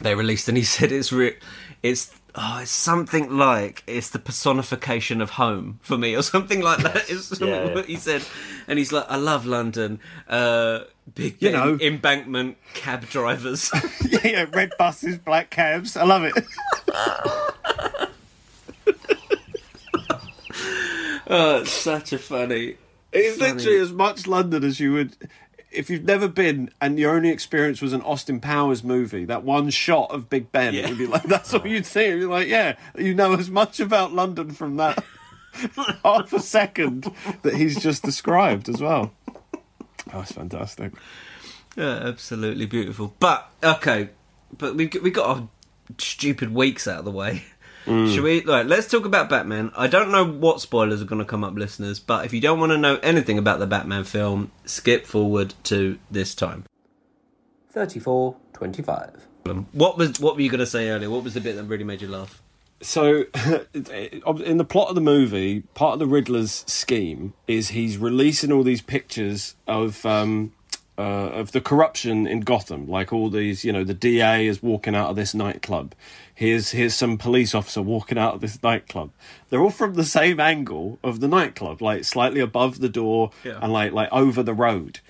[0.00, 1.36] they released, and he said it's re-
[1.82, 6.78] it's oh it's something like it's the personification of home for me or something like
[6.78, 7.08] that.
[7.40, 7.74] Yeah, yeah.
[7.74, 8.24] what he said,
[8.66, 10.00] and he's like, I love London.
[10.28, 10.80] Uh,
[11.14, 11.78] big You know.
[11.80, 13.70] embankment cab drivers.
[14.08, 15.96] yeah, yeah, red buses, black cabs.
[15.96, 16.34] I love it.
[21.26, 22.76] oh, it's such a funny.
[23.12, 23.52] It's funny.
[23.52, 25.16] literally as much London as you would
[25.72, 29.24] if you've never been and your only experience was an Austin Powers movie.
[29.24, 30.88] That one shot of Big Ben, Yeah.
[30.88, 33.80] you'd be like, "That's all you'd see." You'd be like, "Yeah, you know as much
[33.80, 35.02] about London from that
[36.04, 37.10] half a second
[37.42, 39.12] that he's just described as well."
[40.12, 40.92] Oh, it's fantastic.
[41.76, 43.14] Yeah, absolutely beautiful.
[43.18, 44.10] But okay,
[44.58, 45.48] but we we got our
[45.98, 47.44] stupid weeks out of the way.
[47.84, 48.44] Should we?
[48.44, 49.72] Right, let's talk about Batman.
[49.76, 52.60] I don't know what spoilers are going to come up, listeners, but if you don't
[52.60, 56.64] want to know anything about the Batman film, skip forward to this time.
[57.70, 59.26] 3425.
[59.72, 61.10] What was what were you going to say earlier?
[61.10, 62.42] What was the bit that really made you laugh?
[62.80, 63.24] So,
[63.74, 68.64] in the plot of the movie, part of the Riddler's scheme is he's releasing all
[68.64, 70.52] these pictures of um,
[70.98, 74.94] uh, of the corruption in Gotham, like all these, you know, the DA is walking
[74.94, 75.94] out of this nightclub.
[76.34, 79.10] Here's here's some police officer walking out of this nightclub.
[79.48, 83.58] They're all from the same angle of the nightclub, like slightly above the door Yeah.
[83.62, 85.00] and like like over the road,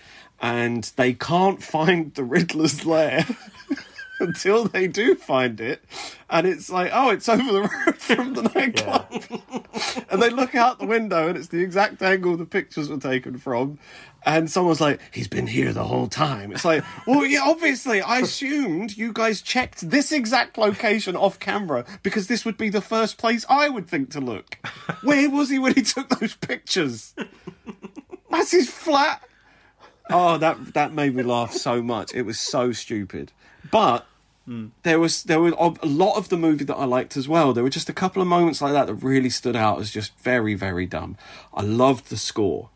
[0.40, 3.26] and they can't find the Riddler's lair.
[4.22, 5.84] Until they do find it,
[6.30, 10.06] and it's like, oh, it's over the road from the nightclub.
[10.10, 13.38] And they look out the window and it's the exact angle the pictures were taken
[13.38, 13.78] from
[14.24, 16.52] and someone's like he's been here the whole time.
[16.52, 21.84] It's like well yeah obviously i assumed you guys checked this exact location off camera
[22.02, 24.58] because this would be the first place i would think to look.
[25.02, 27.14] Where was he when he took those pictures?
[28.30, 29.22] That's his flat.
[30.10, 32.14] Oh that that made me laugh so much.
[32.14, 33.32] It was so stupid.
[33.70, 34.06] But
[34.82, 37.52] there was there was a lot of the movie that I liked as well.
[37.52, 40.18] There were just a couple of moments like that that really stood out as just
[40.18, 41.16] very very dumb.
[41.54, 42.70] I loved the score.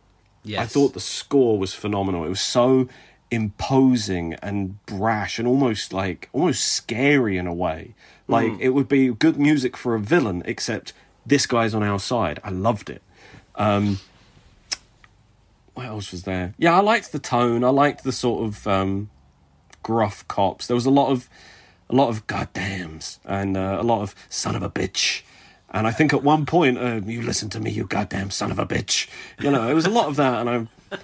[0.45, 0.61] Yes.
[0.61, 2.25] I thought the score was phenomenal.
[2.25, 2.89] It was so
[3.33, 7.95] imposing and brash and almost like almost scary in a way.
[8.29, 10.93] Like it would be good music for a villain, except
[11.25, 12.41] this guy's on our side.
[12.43, 13.03] I loved it.
[13.55, 14.01] Um,
[15.75, 16.55] what else was there?
[16.59, 17.63] Yeah, I liked the tone.
[17.63, 19.11] I liked the sort of um,
[19.83, 20.67] gruff cops.
[20.67, 21.29] There was a lot of
[21.89, 25.23] a lot of goddamns and uh, a lot of son of a bitch.
[25.71, 28.59] And I think at one point, uh, you listen to me, you goddamn son of
[28.59, 29.09] a bitch.
[29.41, 30.99] You know, it was a lot of that, and I,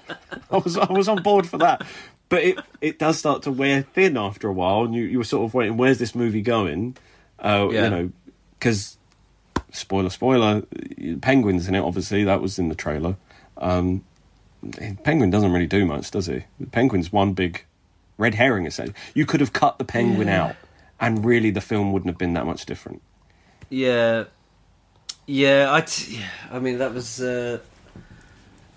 [0.50, 1.84] I was I was on board for that.
[2.28, 5.24] But it it does start to wear thin after a while, and you you were
[5.24, 6.96] sort of waiting, where's this movie going?
[7.38, 7.84] Uh, Yeah.
[7.84, 8.12] You know,
[8.58, 8.96] because
[9.72, 10.62] spoiler spoiler,
[11.20, 11.80] penguins in it.
[11.80, 13.16] Obviously, that was in the trailer.
[13.58, 14.04] Um,
[15.02, 16.44] penguin doesn't really do much, does he?
[16.60, 17.64] The penguin's one big
[18.16, 18.64] red herring.
[18.66, 20.54] Essentially, you could have cut the penguin out,
[21.02, 23.02] and really, the film wouldn't have been that much different.
[23.68, 24.24] Yeah,
[25.26, 25.68] yeah.
[25.70, 27.58] I, t- yeah, I mean, that was uh,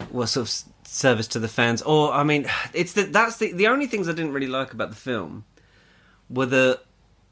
[0.10, 0.54] what sort of
[0.88, 4.12] service to the fans, or I mean, it's the that's the the only things I
[4.14, 5.46] didn't really like about the film
[6.30, 6.82] were that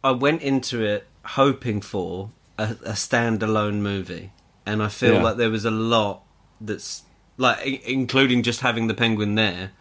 [0.04, 4.32] I went into it hoping for a, a standalone movie,
[4.66, 5.24] and I feel Yeah.
[5.24, 6.24] like there was a lot
[6.62, 7.04] that's
[7.38, 9.72] like, including just having the penguin there.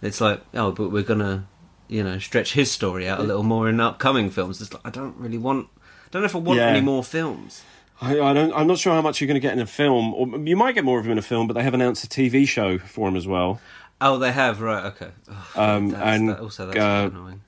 [0.00, 1.46] It's like, oh, but we're gonna,
[1.94, 4.60] you know, stretch his story out a little more in upcoming films.
[4.60, 5.68] It's like I don't really want.
[5.76, 6.66] I don't know if I want Yeah.
[6.68, 7.62] any more films.
[8.00, 8.52] I, I don't.
[8.52, 10.74] I'm not sure how much you're going to get in a film, or you might
[10.74, 11.46] get more of him in a film.
[11.46, 13.60] But they have announced a TV show for him as well.
[14.00, 14.86] Oh, they have right.
[14.86, 15.10] Okay.
[15.28, 17.40] Oh, Um, that's- and, that- also that's uh, annoying.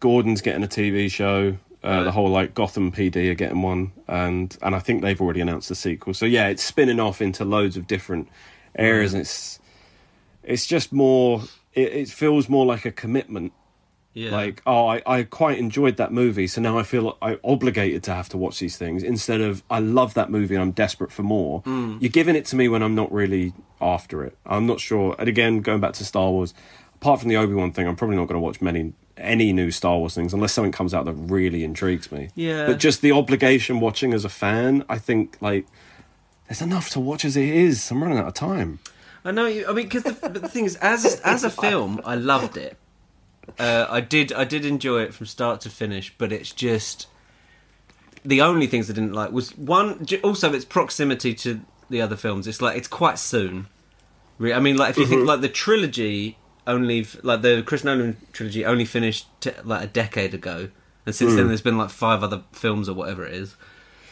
[0.00, 1.56] Gordon's getting a TV show.
[1.82, 2.02] Uh, Right.
[2.04, 5.68] The whole like Gotham PD are getting one, and and I think they've already announced
[5.68, 6.14] the sequel.
[6.14, 8.28] So yeah, it's spinning off into loads of different
[8.76, 9.58] areas, and it's
[10.42, 11.42] it's just more.
[11.74, 13.52] It, it feels more like a commitment.
[14.12, 14.30] Yeah.
[14.30, 18.14] Like oh, I, I quite enjoyed that movie, so now I feel I obligated to
[18.14, 21.24] have to watch these things instead of I love that movie and I'm desperate for
[21.24, 21.60] more.
[21.62, 21.98] Hmm.
[22.00, 24.38] You're giving it to me when I'm not really after it.
[24.46, 25.16] I'm not sure.
[25.18, 26.54] And again, going back to Star Wars,
[26.94, 29.70] apart from the Obi Wan thing, I'm probably not going to watch many any new
[29.70, 32.30] Star Wars things unless something comes out that really intrigues me.
[32.34, 32.66] Yeah.
[32.66, 35.66] But just the obligation watching as a fan, I think like
[36.48, 37.90] there's enough to watch as it is.
[37.90, 38.78] I'm running out of time.
[39.24, 39.46] I know.
[39.46, 42.76] You, I mean, because the, the thing is, as as a film, I loved it.
[43.58, 44.32] Uh, I did.
[44.32, 47.06] I did enjoy it from start to finish, but it's just
[48.24, 50.06] the only things I didn't like was one.
[50.22, 51.60] Also, its proximity to
[51.90, 52.46] the other films.
[52.46, 53.66] It's like it's quite soon.
[54.40, 58.64] I mean, like if you think like the trilogy only like the Chris Nolan trilogy
[58.64, 60.70] only finished t- like a decade ago,
[61.06, 63.56] and since then there's been like five other films or whatever it is.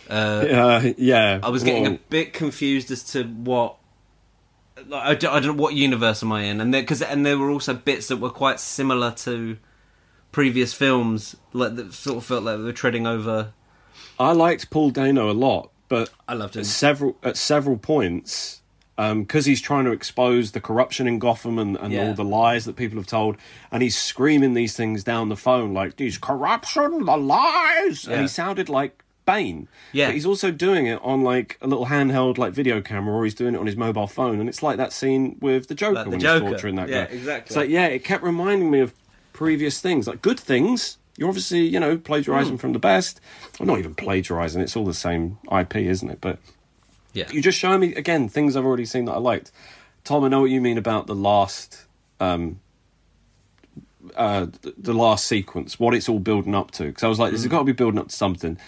[0.09, 1.41] Uh, yeah.
[1.43, 3.77] I was getting Well, a bit confused as to what.
[4.87, 7.25] Like, I, don't, I don't know what universe am I in, and there because and
[7.27, 9.59] there were also bits that were quite similar to
[10.33, 13.53] previous films, like that sort of felt like they were treading over.
[14.19, 16.61] I liked Paul Dano a lot, but I loved him.
[16.61, 18.63] at several at several points
[18.97, 22.09] um, because he's trying to expose the corruption in Gotham and, and Yeah.
[22.09, 23.37] all the lies that people have told,
[23.71, 28.15] and he's screaming these things down the phone like these corruption, the lies, Yeah.
[28.15, 29.69] and he sounded like Bane.
[29.93, 30.07] Yeah.
[30.09, 33.35] but he's also doing it on like a little handheld like video camera, or he's
[33.35, 36.05] doing it on his mobile phone, and it's like that scene with the Joker Like
[36.07, 36.45] the when Joker.
[36.45, 37.13] he's torturing that Yeah, guy.
[37.13, 37.47] exactly.
[37.49, 38.93] It's like yeah, it kept reminding me of
[39.33, 40.99] previous things, like good things.
[41.17, 42.01] You're obviously, you know, Hmm.
[42.03, 43.21] plagiarizing from the best.
[43.61, 46.21] Well, not even plagiarizing; it's all the same IP, isn't it?
[46.21, 46.39] But
[47.13, 49.53] Yeah, you just show me again things I've already seen that I liked.
[50.05, 51.85] Tom, I know what you mean about the last,
[52.19, 52.61] um,
[54.17, 56.85] uh, the last sequence, what it's all building up to.
[56.87, 58.59] Because I was like, this has got to be building up to something.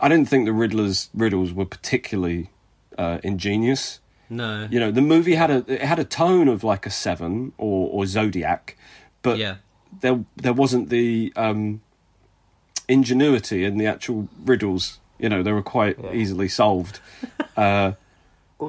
[0.00, 2.50] I didn't think the Riddler's riddles were particularly
[2.98, 4.00] uh, ingenious.
[4.30, 4.66] No.
[4.70, 7.88] You know, the movie had a it had a tone of like a Seven or,
[7.90, 8.76] or Zodiac,
[9.22, 9.56] but Yeah.
[10.00, 11.82] there there wasn't the um,
[12.88, 14.98] ingenuity in the actual riddles.
[15.18, 17.00] You know, they were quite easily solved.
[17.54, 17.92] Uh,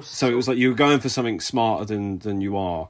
[0.01, 2.89] so it was like you were going for something smarter than than you are.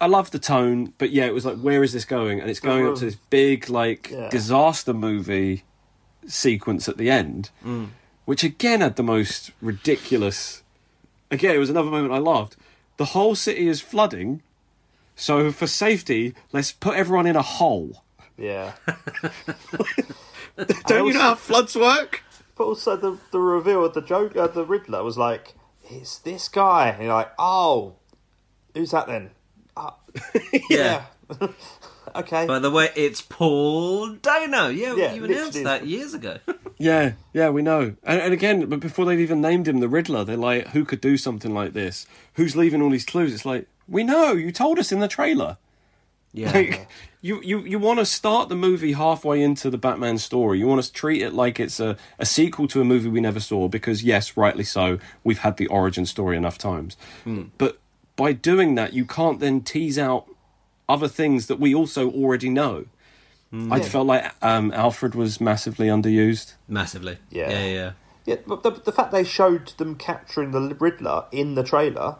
[0.00, 2.40] I love the tone, but yeah, it was like, where is this going?
[2.40, 4.28] And it's going up to this big like Yeah.
[4.28, 5.64] disaster movie
[6.26, 7.50] sequence at the end,
[8.24, 10.62] which again had the most ridiculous.
[11.30, 12.56] Again, it was another moment I laughed.
[12.98, 14.42] The whole city is flooding,
[15.16, 18.02] so for safety, let's put everyone in a hole.
[18.36, 18.72] Yeah.
[20.86, 22.22] Don't you know how floods work?
[22.56, 25.54] But also the the reveal of the joke, uh, the Riddler was like,
[25.84, 27.94] "It's this guy," and you're like, "Oh,
[28.74, 29.30] who's that then?"
[29.76, 29.90] Uh,
[30.70, 31.06] Yeah.
[32.14, 32.46] okay.
[32.46, 34.68] By the way, it's Paul Dano.
[34.68, 35.64] Yeah, Yeah, you announced literally.
[35.64, 36.38] that years ago.
[36.78, 37.94] Yeah, yeah, we know.
[38.02, 41.00] And, and again, but before they've even named him the Riddler, they're like, who could
[41.00, 42.08] do something like this?
[42.34, 43.32] Who's leaving all these clues?
[43.32, 44.32] It's like, we know.
[44.32, 45.58] You told us in the trailer.
[46.32, 46.50] Yeah.
[46.50, 46.88] Like,
[47.20, 50.58] you, you, you want to start the movie halfway into the Batman story.
[50.58, 53.38] You want to treat it like it's a, a sequel to a movie we never
[53.38, 56.96] saw, because, yes, rightly so, we've had the origin story enough times.
[57.22, 57.44] Hmm.
[57.58, 57.78] But
[58.16, 60.26] by doing that, you can't then tease out
[60.92, 62.84] other things that we also already know.
[63.52, 63.82] I hmm.
[63.82, 66.54] felt like um, Alfred was massively underused.
[66.68, 67.18] Massively.
[67.30, 67.50] Yeah.
[67.50, 67.92] Yeah, yeah.
[68.24, 72.16] yeah, but the, the fact they showed them capturing the Riddler in the trailer,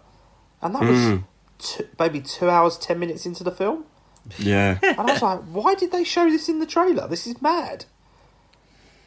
[0.61, 1.17] and that was hmm.
[1.59, 3.87] two, maybe two hours ten minutes into the film,
[4.39, 4.79] Yeah.
[4.83, 7.09] and I was like, "Why did they show this in the trailer?
[7.09, 7.87] This is mad."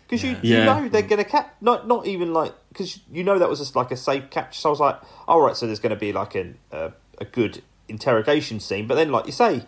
[0.08, 3.38] Because you, you know they're going to cap not not even like because you know
[3.40, 4.60] that was just like a safe capture.
[4.60, 7.26] So I was like, "All right, so there's going to be like an, a a
[7.26, 9.64] good interrogation scene." But then, like you say,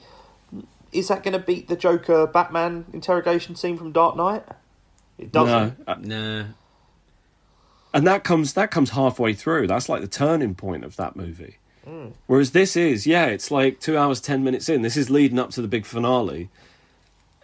[0.92, 4.44] is that going to beat the Joker Batman interrogation scene from Dark Knight?
[5.18, 5.80] It doesn't.
[5.88, 5.94] No.
[5.94, 6.46] Uh, No.
[7.94, 9.68] and that comes that comes halfway through.
[9.68, 11.58] That's like the turning point of that movie.
[12.26, 14.82] Whereas this is, yeah, it's like two hours ten minutes in.
[14.82, 16.50] This is leading up to the big finale.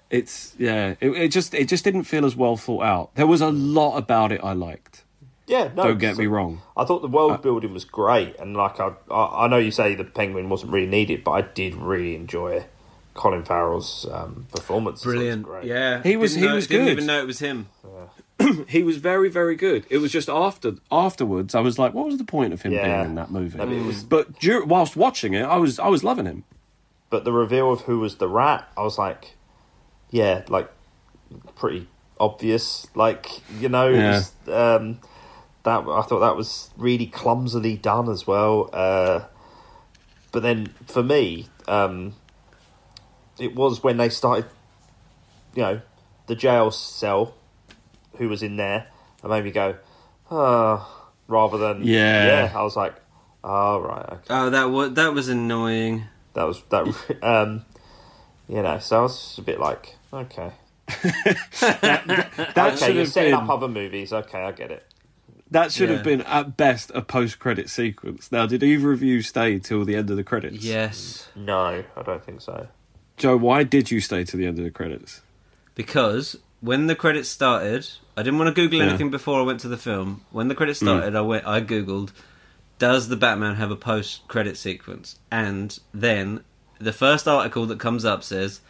[0.09, 3.15] It's yeah, it, it just it just didn't feel as well thought out.
[3.15, 5.02] There was a lot about it I liked.
[5.47, 5.83] Yeah, no.
[5.83, 6.61] Don't get so- me wrong.
[6.77, 9.93] I thought the world building was great, and like I, I, I know you say
[9.95, 12.63] the Penguin wasn't really needed, but I did really enjoy
[13.13, 15.01] Colin Farrell's um, performance.
[15.01, 15.43] I thought Brilliant.
[15.43, 15.65] great.
[15.65, 16.01] Yeah.
[16.01, 16.91] He was- Didn't he know- was Didn't good.
[16.93, 17.67] even know it was him.
[18.67, 19.85] He was very very good.
[19.89, 22.83] It was just after afterwards I was like, what was the point of him Yeah.
[22.97, 23.57] being in that movie?
[23.57, 26.43] No, but was- But dur- whilst watching it, I was I was loving him.
[27.09, 29.35] But the reveal of who was the rat, I was like,
[30.09, 30.69] yeah, like
[31.55, 31.87] pretty
[32.19, 32.87] obvious.
[32.95, 33.27] Like
[33.59, 34.11] you know, it Yeah.
[34.11, 34.33] was,
[34.81, 34.99] um,
[35.63, 38.69] that I thought that was really clumsily done as well.
[38.73, 39.21] Uh,
[40.31, 42.15] but then for me, um,
[43.39, 44.45] it was when they started,
[45.55, 45.81] you know,
[46.27, 47.33] the jail cell,
[48.17, 48.87] who was in there,
[49.21, 49.75] and made me go,
[50.29, 52.25] ah, rather than Yeah.
[52.25, 52.51] yeah.
[52.55, 52.95] I was like,
[53.43, 54.23] oh right, okay.
[54.29, 56.03] Oh, that was that was annoying.
[56.33, 57.19] That was that.
[57.23, 57.65] Um,
[58.49, 60.51] you know, so I was just a bit like, okay,
[60.87, 64.11] That okay, should you're setting been up other movies.
[64.11, 64.85] Okay, I get it.
[65.51, 65.95] That should Yeah.
[65.95, 68.31] have been at best a post credit sequence.
[68.31, 70.63] Now, did either of you stay till the end of the credits?
[70.63, 71.27] Yes.
[71.35, 72.67] No, I don't think so.
[73.17, 75.21] Joe, why did you stay to the end of the credits?
[75.75, 78.85] Because when the credits started, I didn't want to Google Yeah.
[78.89, 80.21] anything before I went to the film.
[80.31, 80.87] When the credits hmm.
[80.87, 81.45] started, I went.
[81.45, 82.11] I googled,
[82.79, 86.41] "Does the Batman have a post-credit sequence?" And then
[86.79, 88.61] the first article that comes up says,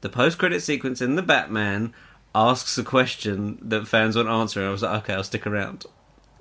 [0.00, 1.92] "The post-credit sequence in the Batman
[2.34, 5.86] asks a question that fans want answering." I was like, "Okay, I'll stick around."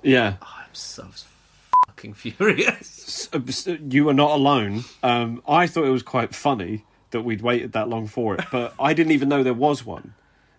[0.03, 1.07] Yeah, I'm so
[1.87, 3.29] fucking furious.
[3.33, 4.83] Uh, s- you were not alone.
[5.03, 8.73] Um, I thought it was quite funny that we'd waited that long for it, but
[8.79, 10.13] I didn't even know there was one.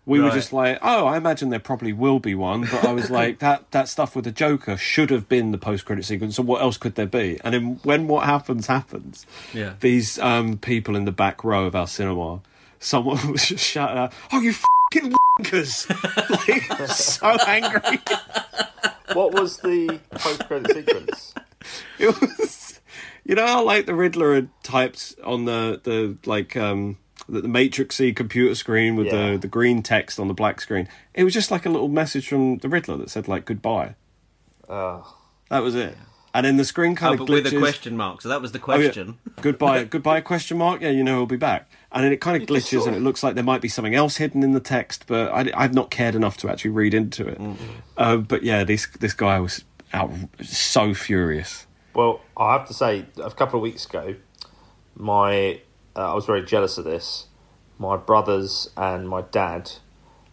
[0.07, 3.11] We were just like, oh, I imagine there probably will be one, but I was
[3.18, 6.37] like, that that stuff with the Joker should have been the post credit sequence.
[6.37, 7.38] So what else could there be?
[7.44, 9.74] And then when what happens happens, Yeah.
[9.81, 12.40] these um, people in the back row of our cinema,
[12.81, 15.87] someone was just shouting out, "Oh, you fucking wankers!"
[16.81, 17.98] like so angry.
[19.14, 21.35] What was the post-credit sequence?
[21.99, 22.81] It was,
[23.25, 27.49] you know, how like the Riddler had typed on the the like um the, the
[27.49, 29.33] matrixy computer screen with Yeah.
[29.33, 30.88] the the green text on the black screen.
[31.14, 33.97] It was just like a little message from the Riddler that said like goodbye.
[34.69, 35.17] Oh,
[35.50, 35.96] That was it.
[36.33, 38.23] And then the screen Oh, kind of but with a question mark.
[38.23, 38.85] So that was the Oh, yeah.
[38.87, 39.19] question.
[39.42, 40.81] goodbye, goodbye question mark.
[40.81, 41.69] Yeah, you know he'll be back.
[41.91, 43.01] And then it kind of just glitches, and it.
[43.01, 45.91] looks like there might be something else hidden in the text, but I, I've not
[45.91, 47.41] cared enough to actually read into it.
[47.97, 49.65] Uh, but yeah, this this guy was
[49.95, 50.11] out
[50.43, 51.67] so furious.
[51.95, 54.17] well, I have to say, a couple of weeks ago,
[54.97, 55.61] my
[55.97, 57.27] uh, I was very jealous of this.
[57.79, 59.73] My brothers and my dad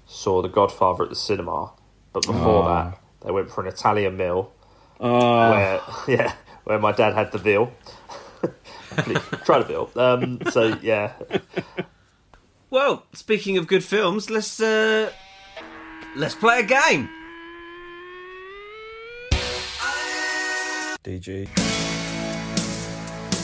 [0.08, 1.72] saw The Godfather at the cinema
[2.12, 2.84] but before Ah.
[2.92, 4.52] that, they went for an Italian meal
[5.00, 6.34] Oh, where yeah,
[6.66, 7.72] where my dad had the veal.
[9.46, 9.90] Try the veal.
[9.96, 11.14] Um, so yeah,
[12.70, 15.12] Well, speaking of good films, let's uh,
[16.16, 17.10] let's play a game.
[21.04, 21.48] DG.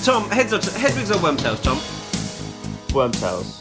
[0.03, 1.77] Tom, heads or t- headwigs or wormtails, Tom?
[2.91, 3.59] wormtails.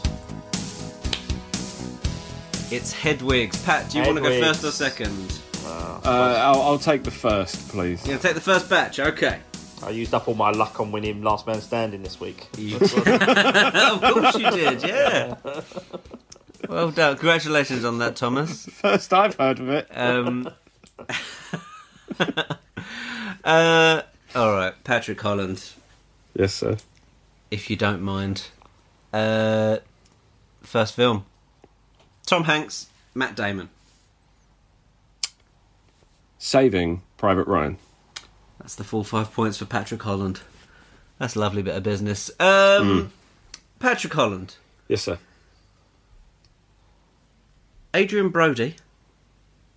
[2.71, 3.63] It's headwigs.
[3.63, 4.59] Pat, do you want to go Headwigs.
[4.61, 5.39] first or second?
[5.63, 8.01] Uh, I'll, I'll take the first, please.
[8.07, 9.39] You're gonna take the first batch, okay?
[9.83, 12.47] I used up all my luck on winning Last Man Standing this week.
[12.57, 15.35] You- of course you did, yeah.
[16.69, 17.15] Well done.
[17.17, 18.67] Congratulations on that, Thomas.
[18.67, 19.87] First I've heard of it.
[19.97, 20.47] Um,
[23.43, 24.01] uh,
[24.35, 25.63] all right, Patrick Holland,
[26.35, 26.77] Yes, sir.
[27.49, 28.45] if you don't mind.
[29.11, 29.77] Uh,
[30.61, 31.25] first film.
[32.27, 33.69] Tom Hanks, Matt Damon.
[36.37, 37.77] Saving Private Ryan.
[38.61, 40.41] That's the full five points for Patrick Holland.
[41.17, 42.29] That's a lovely bit of business.
[42.39, 43.11] Um,
[43.79, 44.55] Patrick Holland,
[44.87, 45.17] Yes, sir.
[47.95, 48.75] Adrien Brody,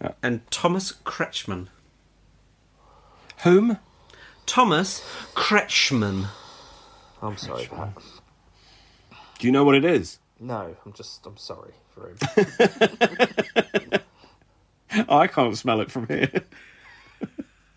[0.00, 0.12] Yeah.
[0.22, 1.68] and Thomas Kretschmann.
[3.42, 3.78] Whom?
[4.46, 5.02] Thomas
[5.34, 6.28] Kretschmann.
[7.22, 7.92] I'm sorry, Pat.
[9.38, 10.18] Do you know what it is?
[10.38, 12.16] No, I'm just I'm sorry for him.
[15.08, 16.30] I can't smell it from here.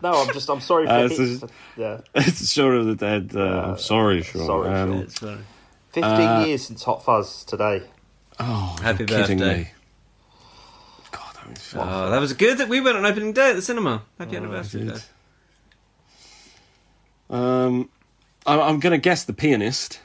[0.03, 1.09] No, I'm just I'm sorry for Uh, him.
[1.09, 1.43] this is-
[1.75, 3.31] Yeah, it's Shaun of the Dead.
[3.35, 4.45] Uh, I'm sorry, Sean.
[4.45, 5.45] sorry, um, Sean.
[5.93, 7.83] 15 Uh, years since Hot Fuzz today.
[8.39, 9.57] Oh, Happy you're kidding birthday.
[9.63, 9.69] me.
[11.11, 11.87] God, that was fun.
[11.89, 14.03] Oh, that was good that we went on opening day at the cinema.
[14.19, 14.91] Happy anniversary.
[17.29, 17.89] Um,
[18.45, 19.99] I- I'm going to guess the pianist.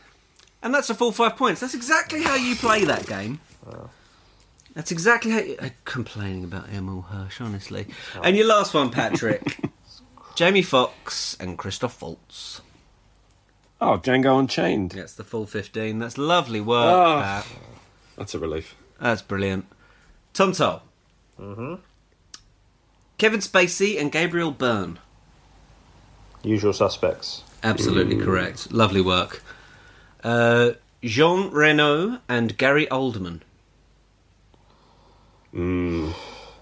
[0.62, 1.60] And that's a full five points.
[1.60, 3.40] That's exactly how you play that game.
[4.74, 5.56] That's exactly how you...
[5.60, 7.86] uh, complaining about Emile Hirsch, honestly.
[8.22, 9.58] And your last one, Patrick.
[10.34, 12.60] Jamie Foxx and Christoph Waltz.
[13.80, 14.92] Oh, Django Unchained.
[14.92, 15.98] That's the full 15.
[15.98, 17.20] That's lovely work, Oh.
[17.22, 17.46] Pat.
[18.16, 18.74] That's a relief.
[19.00, 19.66] That's brilliant.
[20.32, 20.82] Tom Toll.
[21.40, 21.74] Mm-hmm.
[23.18, 24.98] Kevin Spacey and Gabriel Byrne.
[26.42, 27.42] Usual suspects.
[27.62, 28.72] Absolutely correct.
[28.72, 29.42] Lovely work.
[30.24, 30.72] Uh,
[31.02, 33.40] Jean Reno and Gary Oldman.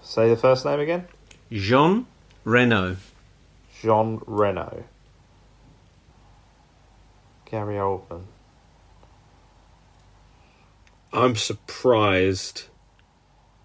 [0.01, 1.07] Say the first name again.
[1.51, 2.05] Jean
[2.43, 2.97] Reno.
[3.81, 4.83] Jean Reno.
[7.45, 8.23] Gary Oldman.
[11.11, 12.63] I'm surprised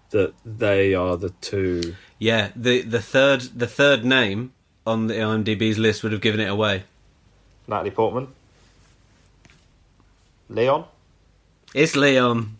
[0.09, 1.95] that they are the two.
[2.17, 4.53] Yeah, the the third the third name
[4.85, 6.83] on the IMDb's list would have given it away.
[7.67, 8.27] Natalie Portman.
[10.49, 10.85] Leon.
[11.73, 12.56] It's Leon.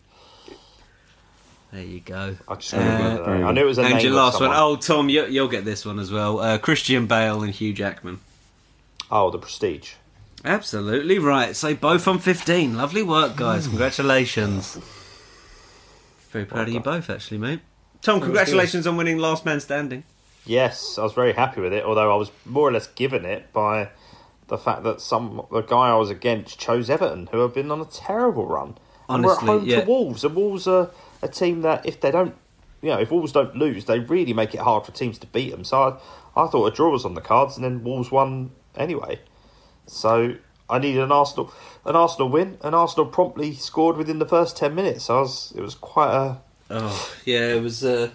[1.72, 2.36] There you go.
[2.48, 3.44] I just Uh, remember that.
[3.46, 4.50] I knew it was a and name your last one.
[4.50, 4.56] someone.
[4.58, 6.40] Oh, Tom, you, you'll get this one as well.
[6.40, 8.20] Uh, Christian Bale and Hugh Jackman.
[9.10, 9.92] Oh, The Prestige.
[10.44, 11.54] Absolutely right.
[11.54, 12.76] So both on 15.
[12.76, 13.66] Lovely work, guys.
[13.68, 14.78] Congratulations.
[16.30, 17.60] Very proud of you both, actually, mate.
[18.02, 20.04] Tom, congratulations on winning Last Man Standing.
[20.46, 21.84] Yes, I was very happy with it.
[21.84, 23.90] Although I was more or less given it by
[24.46, 27.80] the fact that some the guy I was against chose Everton, who have been on
[27.80, 28.76] a terrible run.
[29.08, 29.80] and we're at Honestly, home yeah.
[29.80, 30.90] to Wolves, and Wolves are
[31.22, 32.34] a team that if they don't,
[32.82, 35.50] you know, if Wolves don't lose, they really make it hard for teams to beat
[35.50, 35.64] them.
[35.64, 36.00] So
[36.36, 39.20] I, I thought a draw was on the cards, and then Wolves won anyway.
[39.86, 40.36] So
[40.68, 41.52] I needed an Arsenal,
[41.84, 45.04] an Arsenal win, and Arsenal promptly scored within the first ten minutes.
[45.04, 46.40] So I was, it was quite a
[46.70, 47.84] Oh, yeah, it was.
[47.84, 48.10] Uh...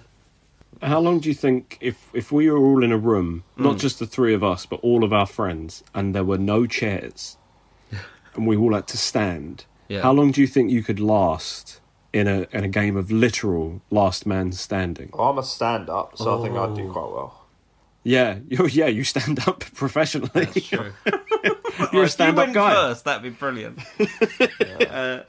[0.82, 4.00] How long do you think if if we were all in a room, not just
[4.00, 7.38] the three of us, but all of our friends, and there were no chairs,
[8.36, 9.66] and we all had to stand?
[9.88, 10.02] Yeah.
[10.02, 11.80] How long do you think you could last
[12.14, 15.10] in a in a game of literal last man standing?
[15.18, 16.76] I'm a stand up, so I think I'd Oh.
[16.76, 17.40] do quite well.
[18.06, 20.46] Yeah, you, yeah, you stand up professionally.
[20.48, 20.94] True.
[21.92, 22.74] You're a stand up win guy.
[22.74, 23.80] first, that'd be brilliant.
[24.90, 25.24] I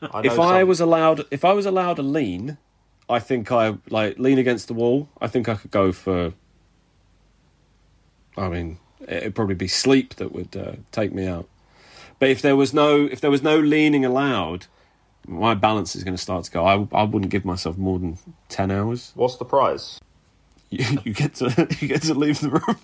[0.00, 2.58] know If I was allowed, if I was allowed to lean,
[3.08, 5.08] I think I like lean against the wall.
[5.20, 6.32] I think I could go for.
[8.36, 11.48] I mean, it'd probably be sleep that would uh, take me out.
[12.20, 14.66] But if there was no, if there was no leaning allowed,
[15.28, 16.64] my balance is going to start to go.
[16.64, 18.18] I, I wouldn't give myself more than
[18.48, 19.12] ten hours.
[19.14, 20.00] What's the prize?
[20.70, 22.78] You, you get to you get to leave the room.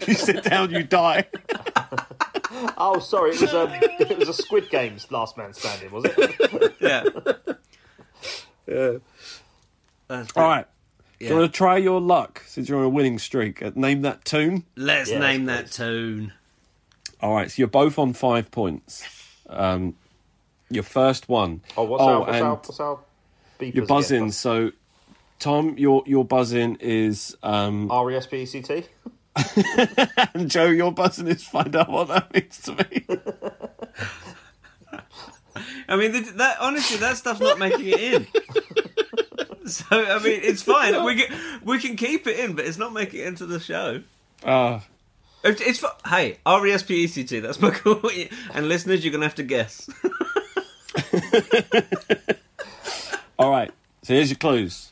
[0.06, 1.26] you sit down, you die.
[2.78, 3.68] Oh, sorry, it was a
[4.00, 6.74] it was a Squid Games Last Man Standing, was it?
[6.80, 7.04] yeah.
[10.08, 10.66] That's All right.
[11.20, 13.62] Do you want to try your luck since you're on a winning streak?
[13.62, 14.64] Uh, Name that tune.
[14.76, 16.32] Let's Yes, name that tune.
[17.20, 19.04] All right, so you're both on five points.
[19.48, 19.94] Um,
[20.70, 21.60] your first one.
[21.76, 22.98] Oh, what's Oh, our what's and our what's our
[23.58, 23.96] beepers You're again?
[23.96, 24.70] buzzing, so
[25.38, 28.84] Tom, your your buzzing is um, R E S P E C T.
[30.34, 33.06] and Joe, your buzzing is find out what that means to me.
[35.88, 38.26] I mean, that honestly, that stuff's not making it in.
[39.66, 41.02] so I mean, it's fine.
[41.04, 44.02] We can we can keep it in, but it's not making it into the show.
[44.44, 44.80] Uh,
[45.42, 47.40] It's, it's fu- hey R E S P E C T.
[47.40, 48.00] That's my call.
[48.54, 49.88] And listeners, you're gonna have to guess.
[53.38, 53.70] all right.
[54.02, 54.90] So here's your clues.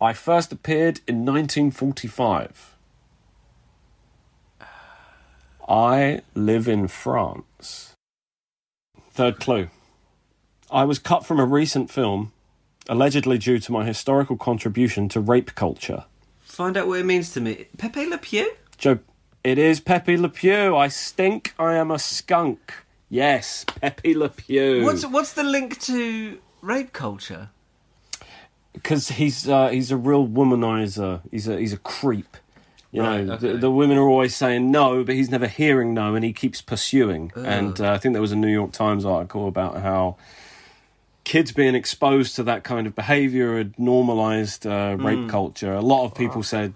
[0.00, 2.74] I first appeared in 1945.
[5.68, 7.94] I live in France.
[9.10, 9.68] Third clue.
[10.70, 12.32] I was cut from a recent film,
[12.88, 16.04] allegedly due to my historical contribution to rape culture.
[16.40, 17.66] Find out what it means to me.
[17.78, 18.52] Pepe Le Pew.
[18.78, 18.98] Joe,
[19.42, 20.76] it is Pepe Le Pew.
[20.76, 21.54] I stink.
[21.58, 22.74] I am a skunk.
[23.08, 24.82] Yes, Pepe Le Pew.
[24.84, 27.50] What's what's the link to rape culture?
[28.72, 31.22] because he's uh, he's a real womanizer.
[31.30, 32.36] He's a he's a creep.
[32.92, 33.52] You Right, know, okay.
[33.52, 36.60] the, the women are always saying no, but he's never hearing no, and he keeps
[36.62, 37.32] pursuing.
[37.34, 40.16] And uh, I think there was a New York Times article about how
[41.24, 45.28] kids being exposed to that kind of behaviour had normalised uh, rape Hmm.
[45.28, 45.72] culture.
[45.74, 46.74] A lot of people said.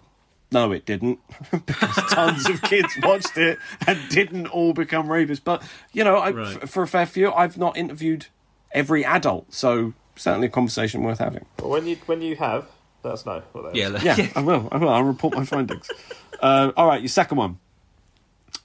[0.53, 1.21] No, it didn't,
[1.67, 5.41] because tons of kids watched it and didn't all become rapists.
[5.43, 6.63] But you know, I, Right.
[6.63, 8.27] f- for a fair few, I've not interviewed
[8.73, 11.45] every adult, so certainly a conversation worth having.
[11.57, 12.67] But when you when you have,
[13.05, 13.43] let us know.
[13.53, 14.03] What that is.
[14.03, 14.69] Yeah, Yeah, I will.
[14.73, 14.89] I will.
[14.89, 15.89] I'll report my findings.
[16.41, 17.59] uh, all right, your second one.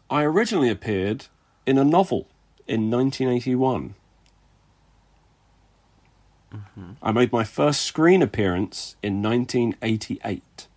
[0.09, 1.27] I originally appeared
[1.67, 2.27] in a novel
[2.67, 3.93] in 1981.
[7.01, 10.67] I made my first screen appearance in 1988.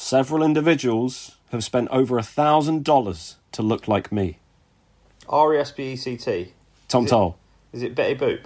[0.00, 4.38] Several individuals have spent over a thousand dollars to look like me.
[5.28, 6.52] R E S P E C T.
[6.86, 7.36] Tom Is Toll.
[7.72, 8.44] Is it Betty Boop?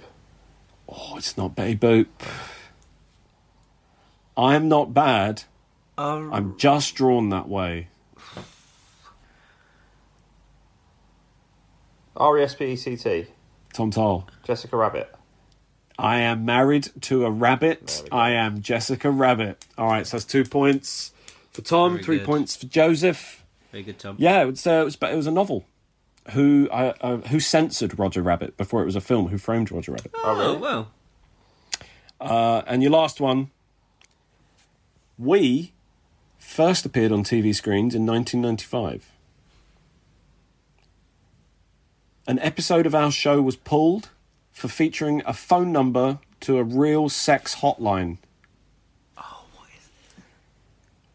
[0.89, 2.07] Oh, it's not Betty Boop.
[4.35, 5.43] I'm not bad.
[5.95, 7.87] Um, I'm just drawn that way.
[12.17, 13.27] R E S P E C T.
[13.73, 14.27] Tom Toll.
[14.43, 15.13] Jessica Rabbit.
[15.99, 17.85] I am married to a rabbit.
[17.85, 18.17] There we go.
[18.17, 19.63] I am Jessica Rabbit.
[19.77, 21.12] All right, so that's two points
[21.53, 22.25] for Tom, Very three good.
[22.25, 23.43] points for Joseph.
[23.71, 24.15] Very good, Tom.
[24.19, 25.65] Yeah, it was, uh, it was, it was a novel.
[26.31, 29.27] Who uh, uh, who censored Roger Rabbit before it was a film?
[29.27, 30.11] Who framed Roger Rabbit?
[30.15, 30.57] Oh, really?
[30.57, 30.91] well.
[32.21, 33.51] Uh, and your last one.
[35.17, 35.73] We
[36.39, 39.11] first appeared on TV screens in 1995.
[42.25, 44.09] An episode of our show was pulled
[44.51, 48.17] for featuring a phone number to a real sex hotline.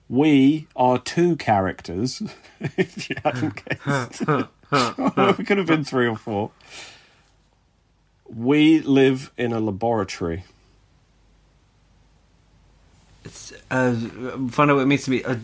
[0.09, 2.23] What is We are two characters.
[2.61, 4.21] if you hadn't guessed,
[5.39, 6.51] we could have been three or four.
[8.29, 10.45] We live in a laboratory.
[13.25, 13.95] It's, uh,
[14.51, 15.23] find out what it means to me.
[15.25, 15.37] Uh,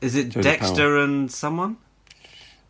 [0.00, 1.76] is it Joseph Dexter and someone?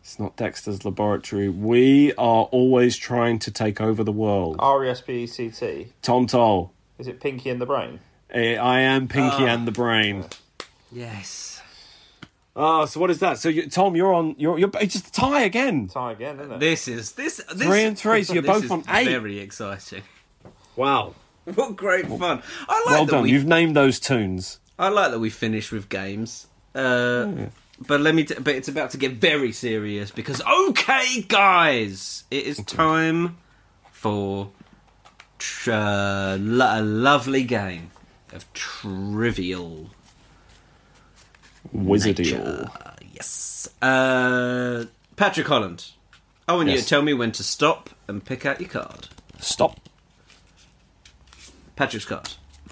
[0.01, 1.47] It's not Dexter's laboratory.
[1.49, 4.57] We are always trying to take over the world.
[4.59, 5.87] R E S P E C T.
[6.01, 6.71] Tom Toll.
[6.99, 7.99] Is it Pinky and the Brain?
[8.29, 9.47] Eh, I am Pinky Ah.
[9.47, 10.25] and the Brain.
[10.93, 11.61] Yes.
[12.55, 13.39] Ah, so what is that?
[13.39, 14.35] So you, Tom, you're on.
[14.37, 15.87] You're you're it's just a tie again.
[15.87, 16.59] Tie again, isn't it?
[16.59, 19.05] This is this, this Three and three, so you're this both is on eight.
[19.07, 20.03] Very exciting.
[20.75, 21.15] Wow.
[21.55, 22.41] What great fun!
[22.69, 23.23] I like Well that done.
[23.23, 23.31] we.
[23.31, 24.59] You've named those tunes.
[24.79, 26.47] I like that we finish with games.
[26.73, 27.47] Uh,
[27.85, 28.23] But let me.
[28.23, 33.35] T- but it's about to get very serious because okay, guys, it is time
[33.91, 34.51] for
[35.37, 37.91] tr- uh, lo- a lovely game
[38.31, 39.89] of trivial
[41.73, 42.19] Wizardy.
[42.33, 42.69] nature.
[43.13, 43.67] Yes.
[43.81, 45.85] Uh, Patrick Holland.
[46.47, 46.83] I want you Yes.
[46.83, 49.07] to tell me when to stop and pick out your card.
[49.39, 49.79] Stop.
[51.75, 52.29] Patrick's card.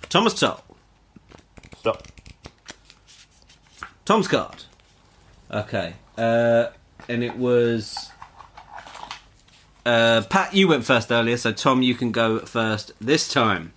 [0.10, 0.62] Thomas Toll.
[1.80, 2.08] Stop.
[4.06, 4.64] Tom's card.
[5.50, 5.94] Okay.
[6.18, 6.68] Uh,
[7.08, 8.12] and it was.
[9.86, 13.74] Uh, Pat, you went first earlier, so Tom, you can go first this time.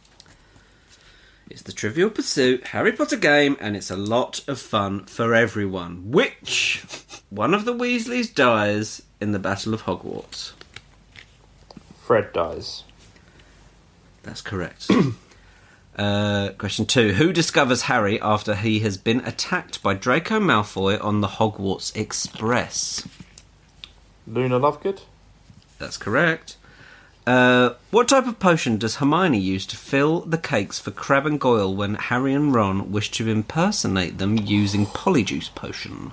[1.64, 6.10] The Trivial Pursuit Harry Potter game, and it's a lot of fun for everyone.
[6.10, 6.84] Which
[7.30, 10.52] one of the Weasleys dies in the Battle of Hogwarts?
[12.02, 12.84] Fred dies.
[14.24, 14.90] That's correct.
[15.96, 17.14] uh, question two.
[17.14, 23.08] Who discovers Harry after he has been attacked by Draco Malfoy on the Hogwarts Express?
[24.26, 25.00] Luna Lovegood.
[25.78, 26.58] That's correct.
[27.26, 31.40] Uh, what type of potion does Hermione use to fill the cakes for Crabbe and
[31.40, 36.12] Goyle when Harry and Ron wish to impersonate them using Polyjuice potion?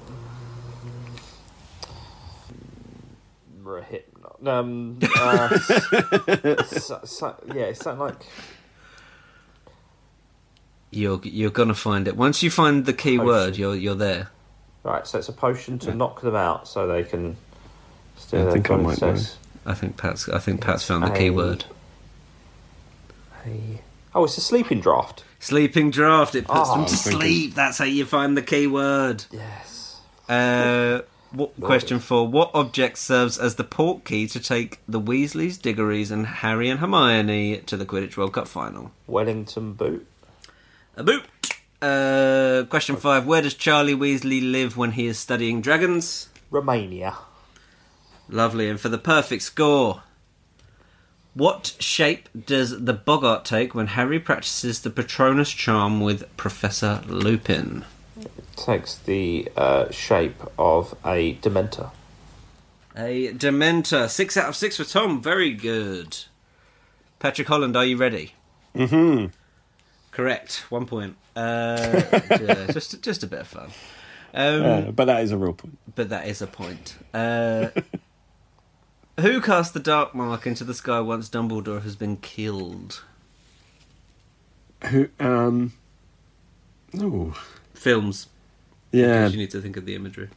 [3.72, 4.08] never a hit.
[4.46, 5.60] Um, uh,
[6.66, 8.26] so, so, yeah, it's something like
[10.90, 13.26] You're you're gonna find it once you find the key Potion.
[13.28, 13.58] word.
[13.58, 14.30] You're you're there.
[14.84, 15.06] right.
[15.06, 17.38] So it's a potion to knock them out, so they can.
[18.16, 19.38] Still I their think I body might says.
[19.66, 21.66] I think Pat's I think Pat's found the a- key word.
[23.46, 23.82] A-
[24.14, 25.24] Oh, it's a sleeping draught.
[25.40, 26.36] Sleeping draught.
[26.36, 27.54] It puts Oh, them to sleep.
[27.56, 29.24] That's how you find the key word.
[29.32, 30.02] Yes.
[30.28, 31.00] Uh,
[31.32, 36.28] what, question four: What object serves as the Portkey to take the Weasleys, Diggorys, and
[36.28, 38.92] Harry and Hermione to the Quidditch World Cup final?
[39.08, 40.06] Wellington boot.
[40.98, 41.24] A boot.
[41.82, 46.28] Uh, question five: Where does Charlie Weasley live when he is studying dragons?
[46.50, 47.16] Romania.
[48.32, 48.70] Lovely.
[48.70, 50.04] And for the perfect score,
[51.34, 57.86] what shape does the Boggart take when Harry practices the Patronus charm with Professor Lupin?
[58.20, 61.92] It takes the uh, shape of a Dementor.
[62.96, 64.10] A Dementor.
[64.10, 65.22] Six out of six for Tom.
[65.22, 66.18] Very good.
[67.20, 68.34] Patrick Holland, are you ready?
[68.76, 69.28] Mm-hmm.
[70.12, 70.66] Correct.
[70.70, 71.16] One point.
[71.36, 72.02] Uh,
[72.42, 73.70] yeah, just just a bit of fun.
[74.34, 75.78] Um, Uh, but that is a real point.
[75.96, 76.96] but that is a point.
[79.20, 83.04] Who cast the dark mark into the sky once Dumbledore has been killed?
[84.86, 85.10] Who?
[85.20, 85.74] Um.
[87.00, 87.40] Oh,
[87.74, 88.28] Films.
[88.92, 89.28] yeah.
[89.28, 90.30] You need to think of the imagery.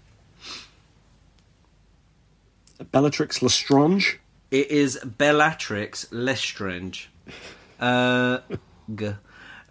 [2.92, 4.18] Bellatrix Lestrange.
[4.50, 7.08] It is Bellatrix Lestrange.
[7.80, 8.38] Uh,
[8.94, 9.14] g-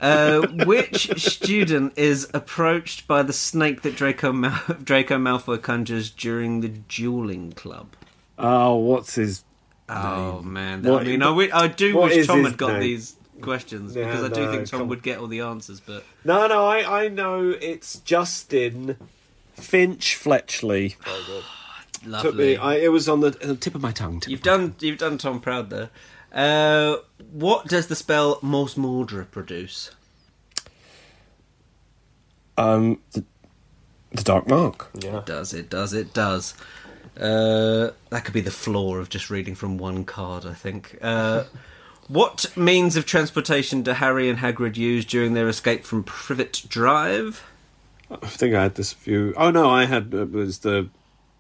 [0.01, 6.61] uh, which student is approached by the snake that Draco Mal- Draco Malfoy conjures during
[6.61, 7.89] the dueling club?
[8.38, 9.43] Oh, what's his?
[9.89, 12.81] Oh man, What- I mean, I, I do wish Tom had got name?
[12.81, 15.79] these questions Yeah, because I do no, think Tom come- would get all the answers.
[15.79, 18.97] But No, no, I, I know it's Justin
[19.55, 20.95] Finch Fletchley.
[22.03, 24.19] Took lovely, me, I, it was on the, the tip of my tongue.
[24.19, 25.89] tip you've of my done you've done Tom proud there.
[26.34, 26.97] Uh,
[27.31, 29.91] what does the spell Morsmordre produce?
[32.57, 33.23] Um, the,
[34.11, 34.89] the Dark Mark.
[34.99, 35.19] Yeah.
[35.19, 36.53] It does, it does, it does.
[37.20, 40.97] Uh, that could be the flaw of just reading from one card, I think.
[41.01, 41.43] Uh,
[42.07, 47.43] what means of transportation do Harry and Hagrid use during their escape from Privet Drive?
[48.09, 49.34] I think I had this few.
[49.38, 50.89] Oh no, I had it was the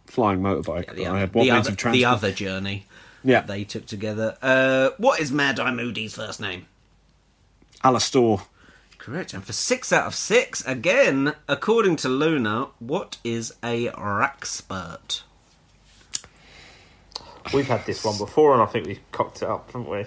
[0.05, 0.95] flying motorbike.
[0.95, 1.93] The, I other, had what the, means other, of transport.
[1.93, 2.85] the other journey
[3.23, 4.37] yeah, they took together.
[4.41, 6.67] Uh, what is Mad Eye Moody's first name?
[7.83, 8.45] Alastor.
[8.97, 9.33] Correct.
[9.33, 15.23] And for six out of six, again, according to Luna, what is a Wrackspurt?
[17.53, 20.05] We've had this one before, and I think we cocked it up, haven't we?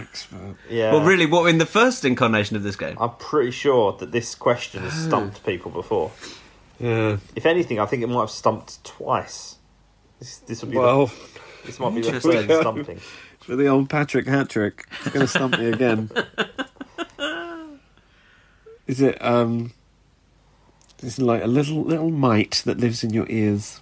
[0.00, 0.56] Expert.
[0.68, 0.92] Yeah.
[0.92, 2.96] Well, really, what in the first incarnation of this game?
[3.00, 6.10] I'm pretty sure that this question has stumped people before.
[6.78, 7.16] Yeah.
[7.36, 9.56] If anything, I think it might have stumped twice.
[10.18, 11.12] This, this will be Well, the,
[11.66, 12.46] this might be the Interesting.
[12.48, 13.00] third stumping.
[13.40, 16.10] for the old Patrick hat trick, it's going to stump me again.
[18.86, 19.72] Is it um?
[21.02, 23.80] Is it like a little little mite that lives in your ears?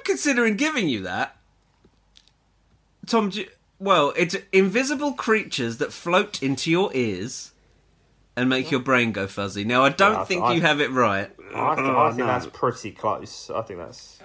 [0.00, 1.36] I'm considering giving you that.
[3.06, 3.48] Tom, do you-
[3.78, 7.52] well, it's invisible creatures that float into your ears
[8.36, 9.64] and make your brain go fuzzy.
[9.64, 11.30] Now, I don't Yeah, I- think I- you have it right.
[11.54, 12.26] I, th- I think no.
[12.26, 13.50] that's pretty close.
[13.50, 14.18] I think that's.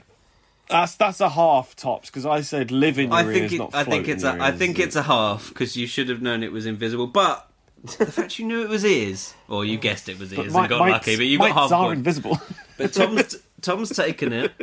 [0.69, 3.57] That's that's a half tops because I said live in your I ears, think it,
[3.59, 4.57] not I think float in it's your a I ears.
[4.59, 7.05] think it's a half because you should have known it was invisible.
[7.07, 7.47] But
[7.83, 10.69] the fact you knew it was ears, or you guessed it was ears But and
[10.69, 11.97] got mites- lucky, but you got half are point.
[11.99, 12.39] invisible.
[12.77, 13.35] But Tom's
[13.65, 14.53] Tom's taken it,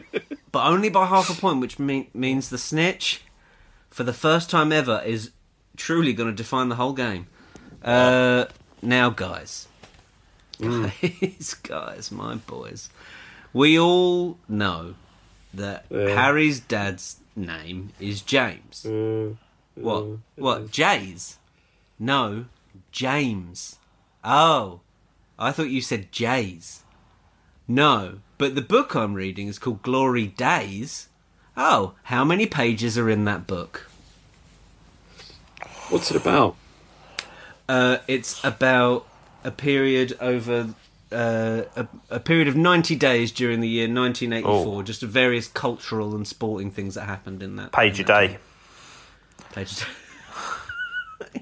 [0.53, 3.23] but only by half a point, which mean, means the snitch,
[3.91, 5.33] for the first time ever, is
[5.77, 7.27] truly going to define the whole game.
[7.83, 8.45] Uh,
[8.81, 9.67] now, guys,
[10.61, 12.91] guys, guys, my boys,
[13.53, 14.95] we all know
[15.53, 18.87] that Harry's dad's name is James.
[19.75, 20.07] what?
[20.37, 20.71] What?
[20.71, 21.39] Jays?
[21.99, 22.47] No,
[22.93, 23.77] James.
[24.23, 24.81] Oh,
[25.39, 26.85] I thought you said Jays.
[27.67, 31.09] No, but the book I'm reading is called Glory Days.
[31.57, 33.89] Oh, how many pages are in that book?
[35.91, 36.57] What's it about?
[37.69, 39.07] Uh, it's about
[39.45, 40.75] a period over
[41.13, 44.83] uh, a, a period of 90 days during the year 1984, Oh.
[44.83, 48.29] just various cultural and sporting things that happened in that Page a in that day.
[48.29, 48.39] time.
[49.53, 49.91] Page a day.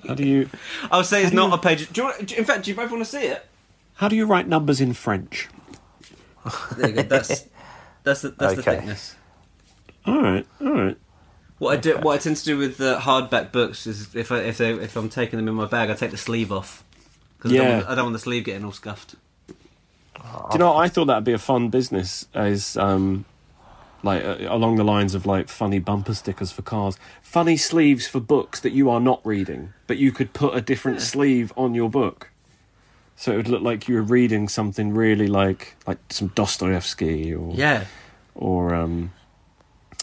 [0.08, 0.50] How do you
[0.90, 1.90] I'll say it's not you- a page.
[1.92, 3.46] Do you want, in fact, do you both want to see it?
[3.94, 5.48] how do you write numbers in French?
[6.76, 7.02] There you go.
[7.02, 7.46] That's
[8.02, 9.14] that's the, that's the thickness.
[10.06, 10.96] All right, all right.
[11.58, 14.38] What I do, what I tend to do with uh, hardback books is if I,
[14.38, 16.82] if they, if I'm taking them in my bag, I take the sleeve off
[17.36, 17.74] because I, don't Yeah.
[17.76, 19.16] want- I don't want the sleeve getting all scuffed.
[20.16, 20.22] Do
[20.52, 20.74] you know?
[20.76, 22.26] I thought that'd be a fun business.
[22.34, 23.24] as um,
[24.02, 28.20] like uh, along the lines of like funny bumper stickers for cars, funny sleeves for
[28.20, 31.90] books that you are not reading, but you could put a different sleeve on your
[31.90, 32.30] book,
[33.20, 37.52] so it would look like you were reading something really like like some Dostoevsky or
[37.54, 37.84] Yeah.
[38.34, 39.12] or um,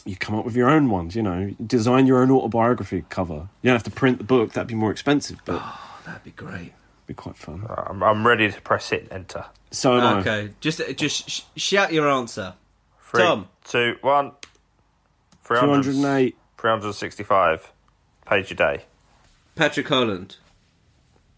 [0.05, 1.15] you come up with your own ones.
[1.15, 3.49] You know, design your own autobiography cover.
[3.61, 6.31] You don't have to print the book; that'd be more expensive, but Oh, that'd be
[6.31, 6.73] great.
[7.07, 7.65] be quite fun.
[7.87, 9.45] I'm, I'm ready to press it enter.
[9.71, 10.19] So am I.
[10.19, 12.53] Okay, just just sh- shout your answer.
[13.01, 13.47] Three, Tom.
[13.63, 14.31] two, one.
[15.43, 16.35] 300 208.
[16.57, 17.71] 365
[18.25, 18.85] page a day.
[19.55, 20.35] Patrick Holland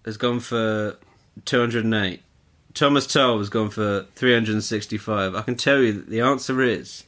[0.03, 0.97] has gone for
[1.45, 2.21] 208.
[2.73, 5.35] Thomas Tull has gone for 365.
[5.35, 7.03] I can tell you that the answer is.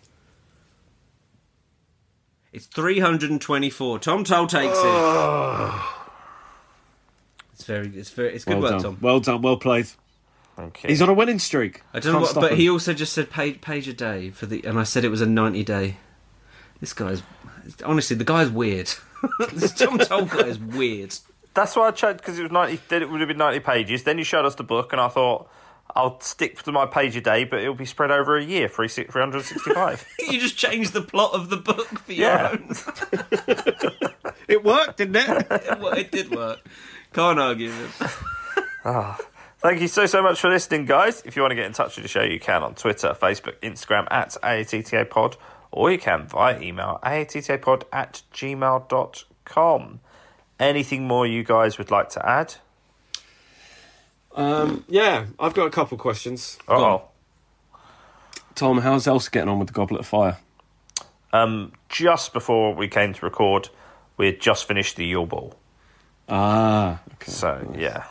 [2.52, 4.00] It's 324.
[4.00, 5.82] Tom Tull takes it.
[7.54, 8.82] It's very, it's very, it's good Well work, done.
[8.82, 8.98] Tom.
[9.02, 9.42] Well done.
[9.44, 9.86] Well played.
[10.58, 10.88] Okay.
[10.88, 11.84] He's on a winning streak.
[11.94, 12.58] I don't know Can't what, but him.
[12.58, 15.22] he also just said page, page a day for the, and I said it was
[15.22, 15.98] a 90 day.
[16.80, 17.22] This guy's,
[17.86, 18.90] honestly, the guy's weird.
[19.54, 21.16] this Tom Tull guy is weird.
[21.54, 22.80] That's why I checked because it was 90.
[22.88, 24.04] Then it would have been 90 pages.
[24.04, 25.50] Then you showed us the book, and I thought
[25.96, 30.06] I'll stick to my page a day, but it'll be spread over a year, 365.
[30.30, 32.52] You just changed the plot of the book for your Yeah.
[32.52, 32.76] own.
[34.48, 35.48] It worked, didn't it?
[35.52, 36.60] it, it did work.
[37.14, 38.66] Can't argue with it.
[38.84, 39.18] Ah.
[39.60, 41.22] Thank you so, so much for listening, guys.
[41.24, 43.60] If you want to get in touch with the show, you can on Twitter, Facebook,
[43.62, 45.38] Instagram at AATTA Pod,
[45.72, 50.00] or you can via email AATTAPod at gmail.com.
[50.62, 52.56] Anything more you guys would like to add?
[54.36, 56.58] um, yeah, I've got a couple questions.
[56.68, 57.02] Oh,
[58.56, 60.38] Tom, how's Elsa getting on with the Goblet of Fire?
[61.34, 63.70] um, just before we came to record,
[64.18, 65.56] we had just finished the Yule Ball.
[66.30, 67.32] Ah, okay.
[67.32, 68.06] So, yeah,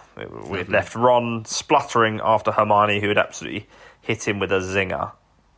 [0.48, 3.68] we had left Ron spluttering after Hermione, who had absolutely
[4.01, 5.12] hit him with a zinger.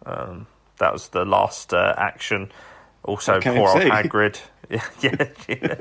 [0.05, 0.47] Um,
[0.78, 2.51] that was the last uh, action.
[3.05, 3.88] Also, Okay, poor old see.
[3.88, 4.40] Hagrid.
[4.70, 5.74] Yeah, yeah.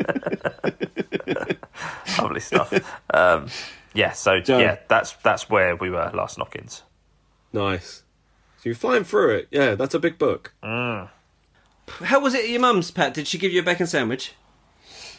[2.21, 2.73] Lovely stuff.
[3.13, 3.47] Um,
[3.93, 6.83] yeah, so So- yeah, that's that's where we were last knock-ins.
[7.53, 8.03] Nice.
[8.57, 9.47] So you're flying through it.
[9.51, 10.53] Yeah, that's a big book.
[10.61, 11.09] How
[12.19, 13.13] was it at your mum's, Pat?
[13.13, 14.33] Did she give you a bacon sandwich?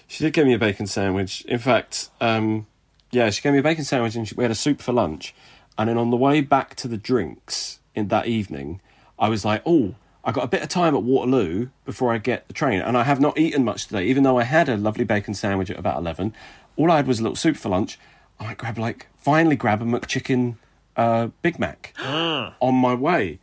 [0.06, 1.42] She did give me a bacon sandwich.
[1.46, 2.66] In fact, um,
[3.10, 5.34] yeah, she gave me a bacon sandwich and she, we had a soup for lunch.
[5.78, 8.80] And then on the way back to the drinks in that evening,
[9.18, 9.94] I was like, oh,
[10.24, 12.80] I got a bit of time at Waterloo before I get the train.
[12.80, 15.70] And I have not eaten much today, even though I had a lovely bacon sandwich
[15.70, 16.34] at about 11.
[16.76, 17.98] All I had was a little soup for lunch.
[18.38, 20.56] I might grab, like, finally grab a McChicken
[20.96, 23.40] uh, Big Mac on my way.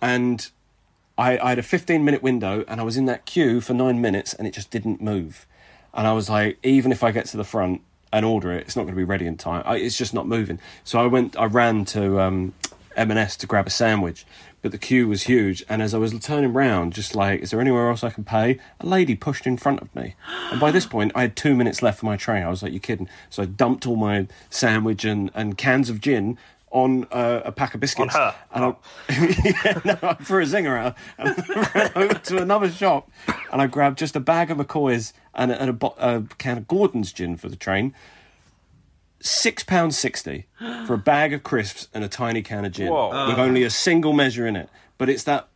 [0.00, 0.48] And
[1.18, 4.00] I, I had a 15 minute window and I was in that queue for nine
[4.00, 5.46] minutes and it just didn't move.
[5.94, 8.76] And I was like, even if I get to the front and order it, it's
[8.76, 9.62] not going to be ready in time.
[9.66, 10.58] I, it's just not moving.
[10.84, 12.54] So I went, I ran to um,
[12.96, 14.24] M&S to grab a sandwich,
[14.60, 15.64] but the queue was huge.
[15.68, 18.58] And as I was turning round, just like, is there anywhere else I can pay?
[18.80, 20.14] A lady pushed in front of me.
[20.50, 22.42] And by this point, I had two minutes left for my train.
[22.42, 23.08] I was like, you kidding?
[23.30, 26.38] So I dumped all my sandwich and, and cans of gin
[26.70, 28.14] on uh, a pack of biscuits.
[28.14, 28.34] her?
[28.52, 28.74] And I,
[29.10, 33.10] yeah, no, I threw a zinger out and ran over to another shop
[33.52, 36.58] and I grabbed just a bag of McCoy's and a, and a, bo- a can
[36.58, 37.94] of Gordon's gin for the train.
[39.24, 40.46] Six pounds sixty
[40.86, 43.28] for a bag of crisps and a tiny can of gin Whoa.
[43.28, 44.68] with only a single measure in it.
[44.98, 45.48] But it's that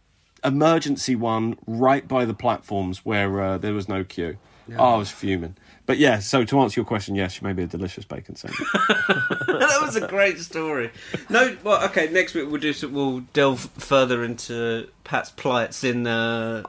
[0.44, 4.38] emergency one right by the platforms where uh, there was no queue.
[4.78, 5.56] Oh, I was fuming.
[5.84, 8.58] But yeah, so to answer your question, yes, she made me a delicious bacon sandwich.
[8.72, 10.90] that was a great story.
[11.30, 12.08] No, well, okay.
[12.10, 12.72] Next week we'll do.
[12.72, 16.64] some- We'll delve further into Pat's plights in uh,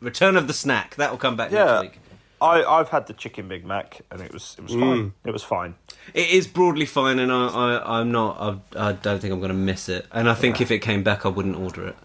[0.00, 0.96] Return of the Snack.
[0.96, 1.64] That will come back Yeah.
[1.64, 2.00] next week.
[2.40, 5.12] I, I've had the chicken Big Mac and it was it was fine.
[5.24, 5.74] It was fine.
[6.14, 8.62] It is broadly fine, and I, I I'm not.
[8.76, 10.06] I, I don't think I'm going to miss it.
[10.12, 11.96] And I think if it came back, I wouldn't order it.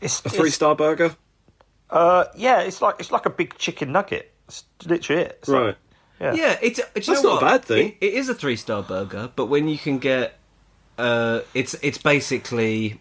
[0.00, 1.14] It's A three it's- star burger?
[1.90, 4.32] Uh, yeah, it's like it's like a big chicken nugget.
[4.48, 5.38] It's literally it.
[5.40, 5.76] It's like- Right.
[6.20, 6.34] yeah.
[6.34, 6.78] Yeah, it's.
[6.78, 7.52] do you That's know not a what?
[7.52, 7.88] bad thing.
[8.00, 10.38] It, it is a three star burger, but when you can get,
[10.98, 13.00] uh, it's it's basically.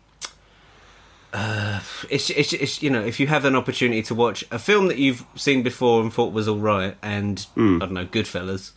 [1.34, 1.80] Uh,
[2.12, 5.00] it's, it's it's you know if you have an opportunity to watch a film that
[5.00, 7.82] you've seen before and thought was all right and Hmm.
[7.82, 8.72] I don't know Goodfellas,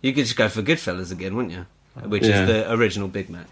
[0.00, 1.66] you could just go for Goodfellas again, wouldn't you?
[2.08, 2.42] Which Yeah.
[2.42, 3.46] is the original Big Mac.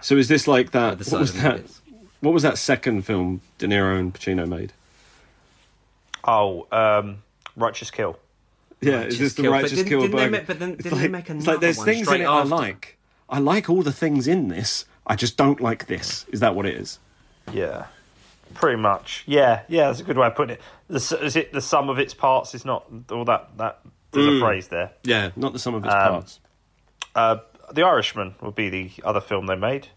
[0.00, 0.98] So is this like that?
[0.98, 1.62] The What was that?
[2.20, 4.72] What was that second film De Niro and Pacino made?
[6.24, 7.18] Oh, um,
[7.56, 8.18] Righteous Kill.
[8.80, 9.50] Yeah, Righteous is this the Kill.
[9.52, 11.46] But Righteous didn't- Kill didn't they make- but then- It's didn't they like- make It's
[11.46, 12.54] like there's one things in it after?
[12.54, 12.96] I like.
[13.28, 14.84] I like all the things in this.
[15.06, 16.24] I just don't like this.
[16.32, 16.98] Is that what it is?
[17.52, 17.86] Yeah,
[18.54, 19.24] pretty much.
[19.26, 20.60] Yeah, yeah, that's a good way of putting it.
[20.88, 23.80] The, is it the sum of its parts is not all that that.
[24.12, 24.90] There's a phrase there.
[25.04, 26.40] Yeah, not the sum of its Um, parts.
[27.14, 27.36] Uh,
[27.72, 29.88] the Irishman would be the other film they made.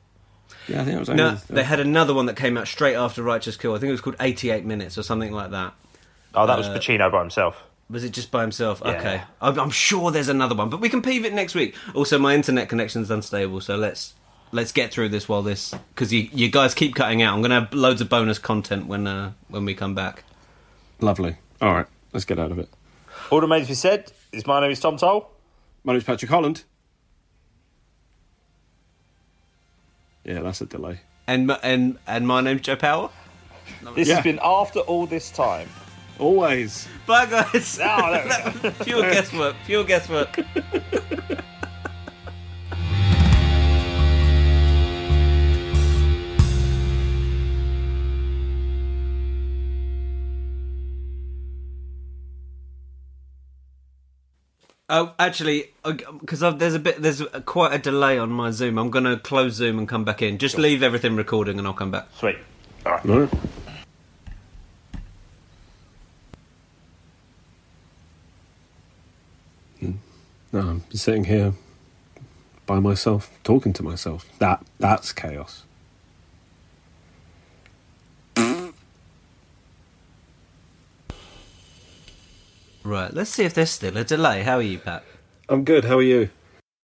[0.70, 1.10] Yeah, I think it was.
[1.10, 3.74] Only, No, they had another one that came out straight after Righteous Kill.
[3.76, 5.74] I think it was called 88 Minutes or something like that.
[6.34, 7.62] Oh, that was Uh, Pacino by himself.
[7.90, 8.82] Was it just by himself?
[8.86, 8.92] Yeah.
[8.92, 9.22] Okay.
[9.42, 11.76] I'm, I'm sure there's another one, but we can peeve it next week.
[11.94, 14.14] Also, my internet connection's unstable, so let's
[14.52, 17.36] let's get through this while this because you you guys keep cutting out.
[17.36, 20.24] I'm gonna have loads of bonus content when uh, when we come back.
[21.02, 21.38] lovely.
[21.62, 22.70] All right, let's get out of it.
[23.32, 25.30] All that remains to be said is my name is Tom Toll.
[25.84, 26.64] My name is Patrick Holland.
[30.24, 31.00] Yeah, that's a delay.
[31.28, 33.10] And my- and and my name's Joe Power.
[33.96, 34.16] This Yeah.
[34.16, 35.70] has been after all this time.
[36.20, 36.88] Always.
[37.06, 37.80] Bye guys.
[37.84, 38.72] Oh, there we go.
[38.84, 39.56] pure guesswork.
[39.66, 40.40] Pure guesswork.
[54.88, 58.78] Oh, actually, because there's a bit, there's a, quite a delay on my Zoom.
[58.78, 60.38] I'm going to close Zoom and come back in.
[60.38, 62.08] Just leave everything recording, and I'll come back.
[62.20, 62.38] Sweet.
[62.86, 63.06] All right.
[63.06, 63.26] No.
[69.80, 69.92] Hmm.
[70.54, 71.54] No, I'm sitting here
[72.68, 74.30] by myself, talking to myself.
[74.38, 75.65] That that's chaos.
[82.86, 84.44] Right, let's see if there's still a delay.
[84.44, 85.04] How are you, Pat?
[85.50, 85.86] I'm good.
[85.86, 86.30] How are you?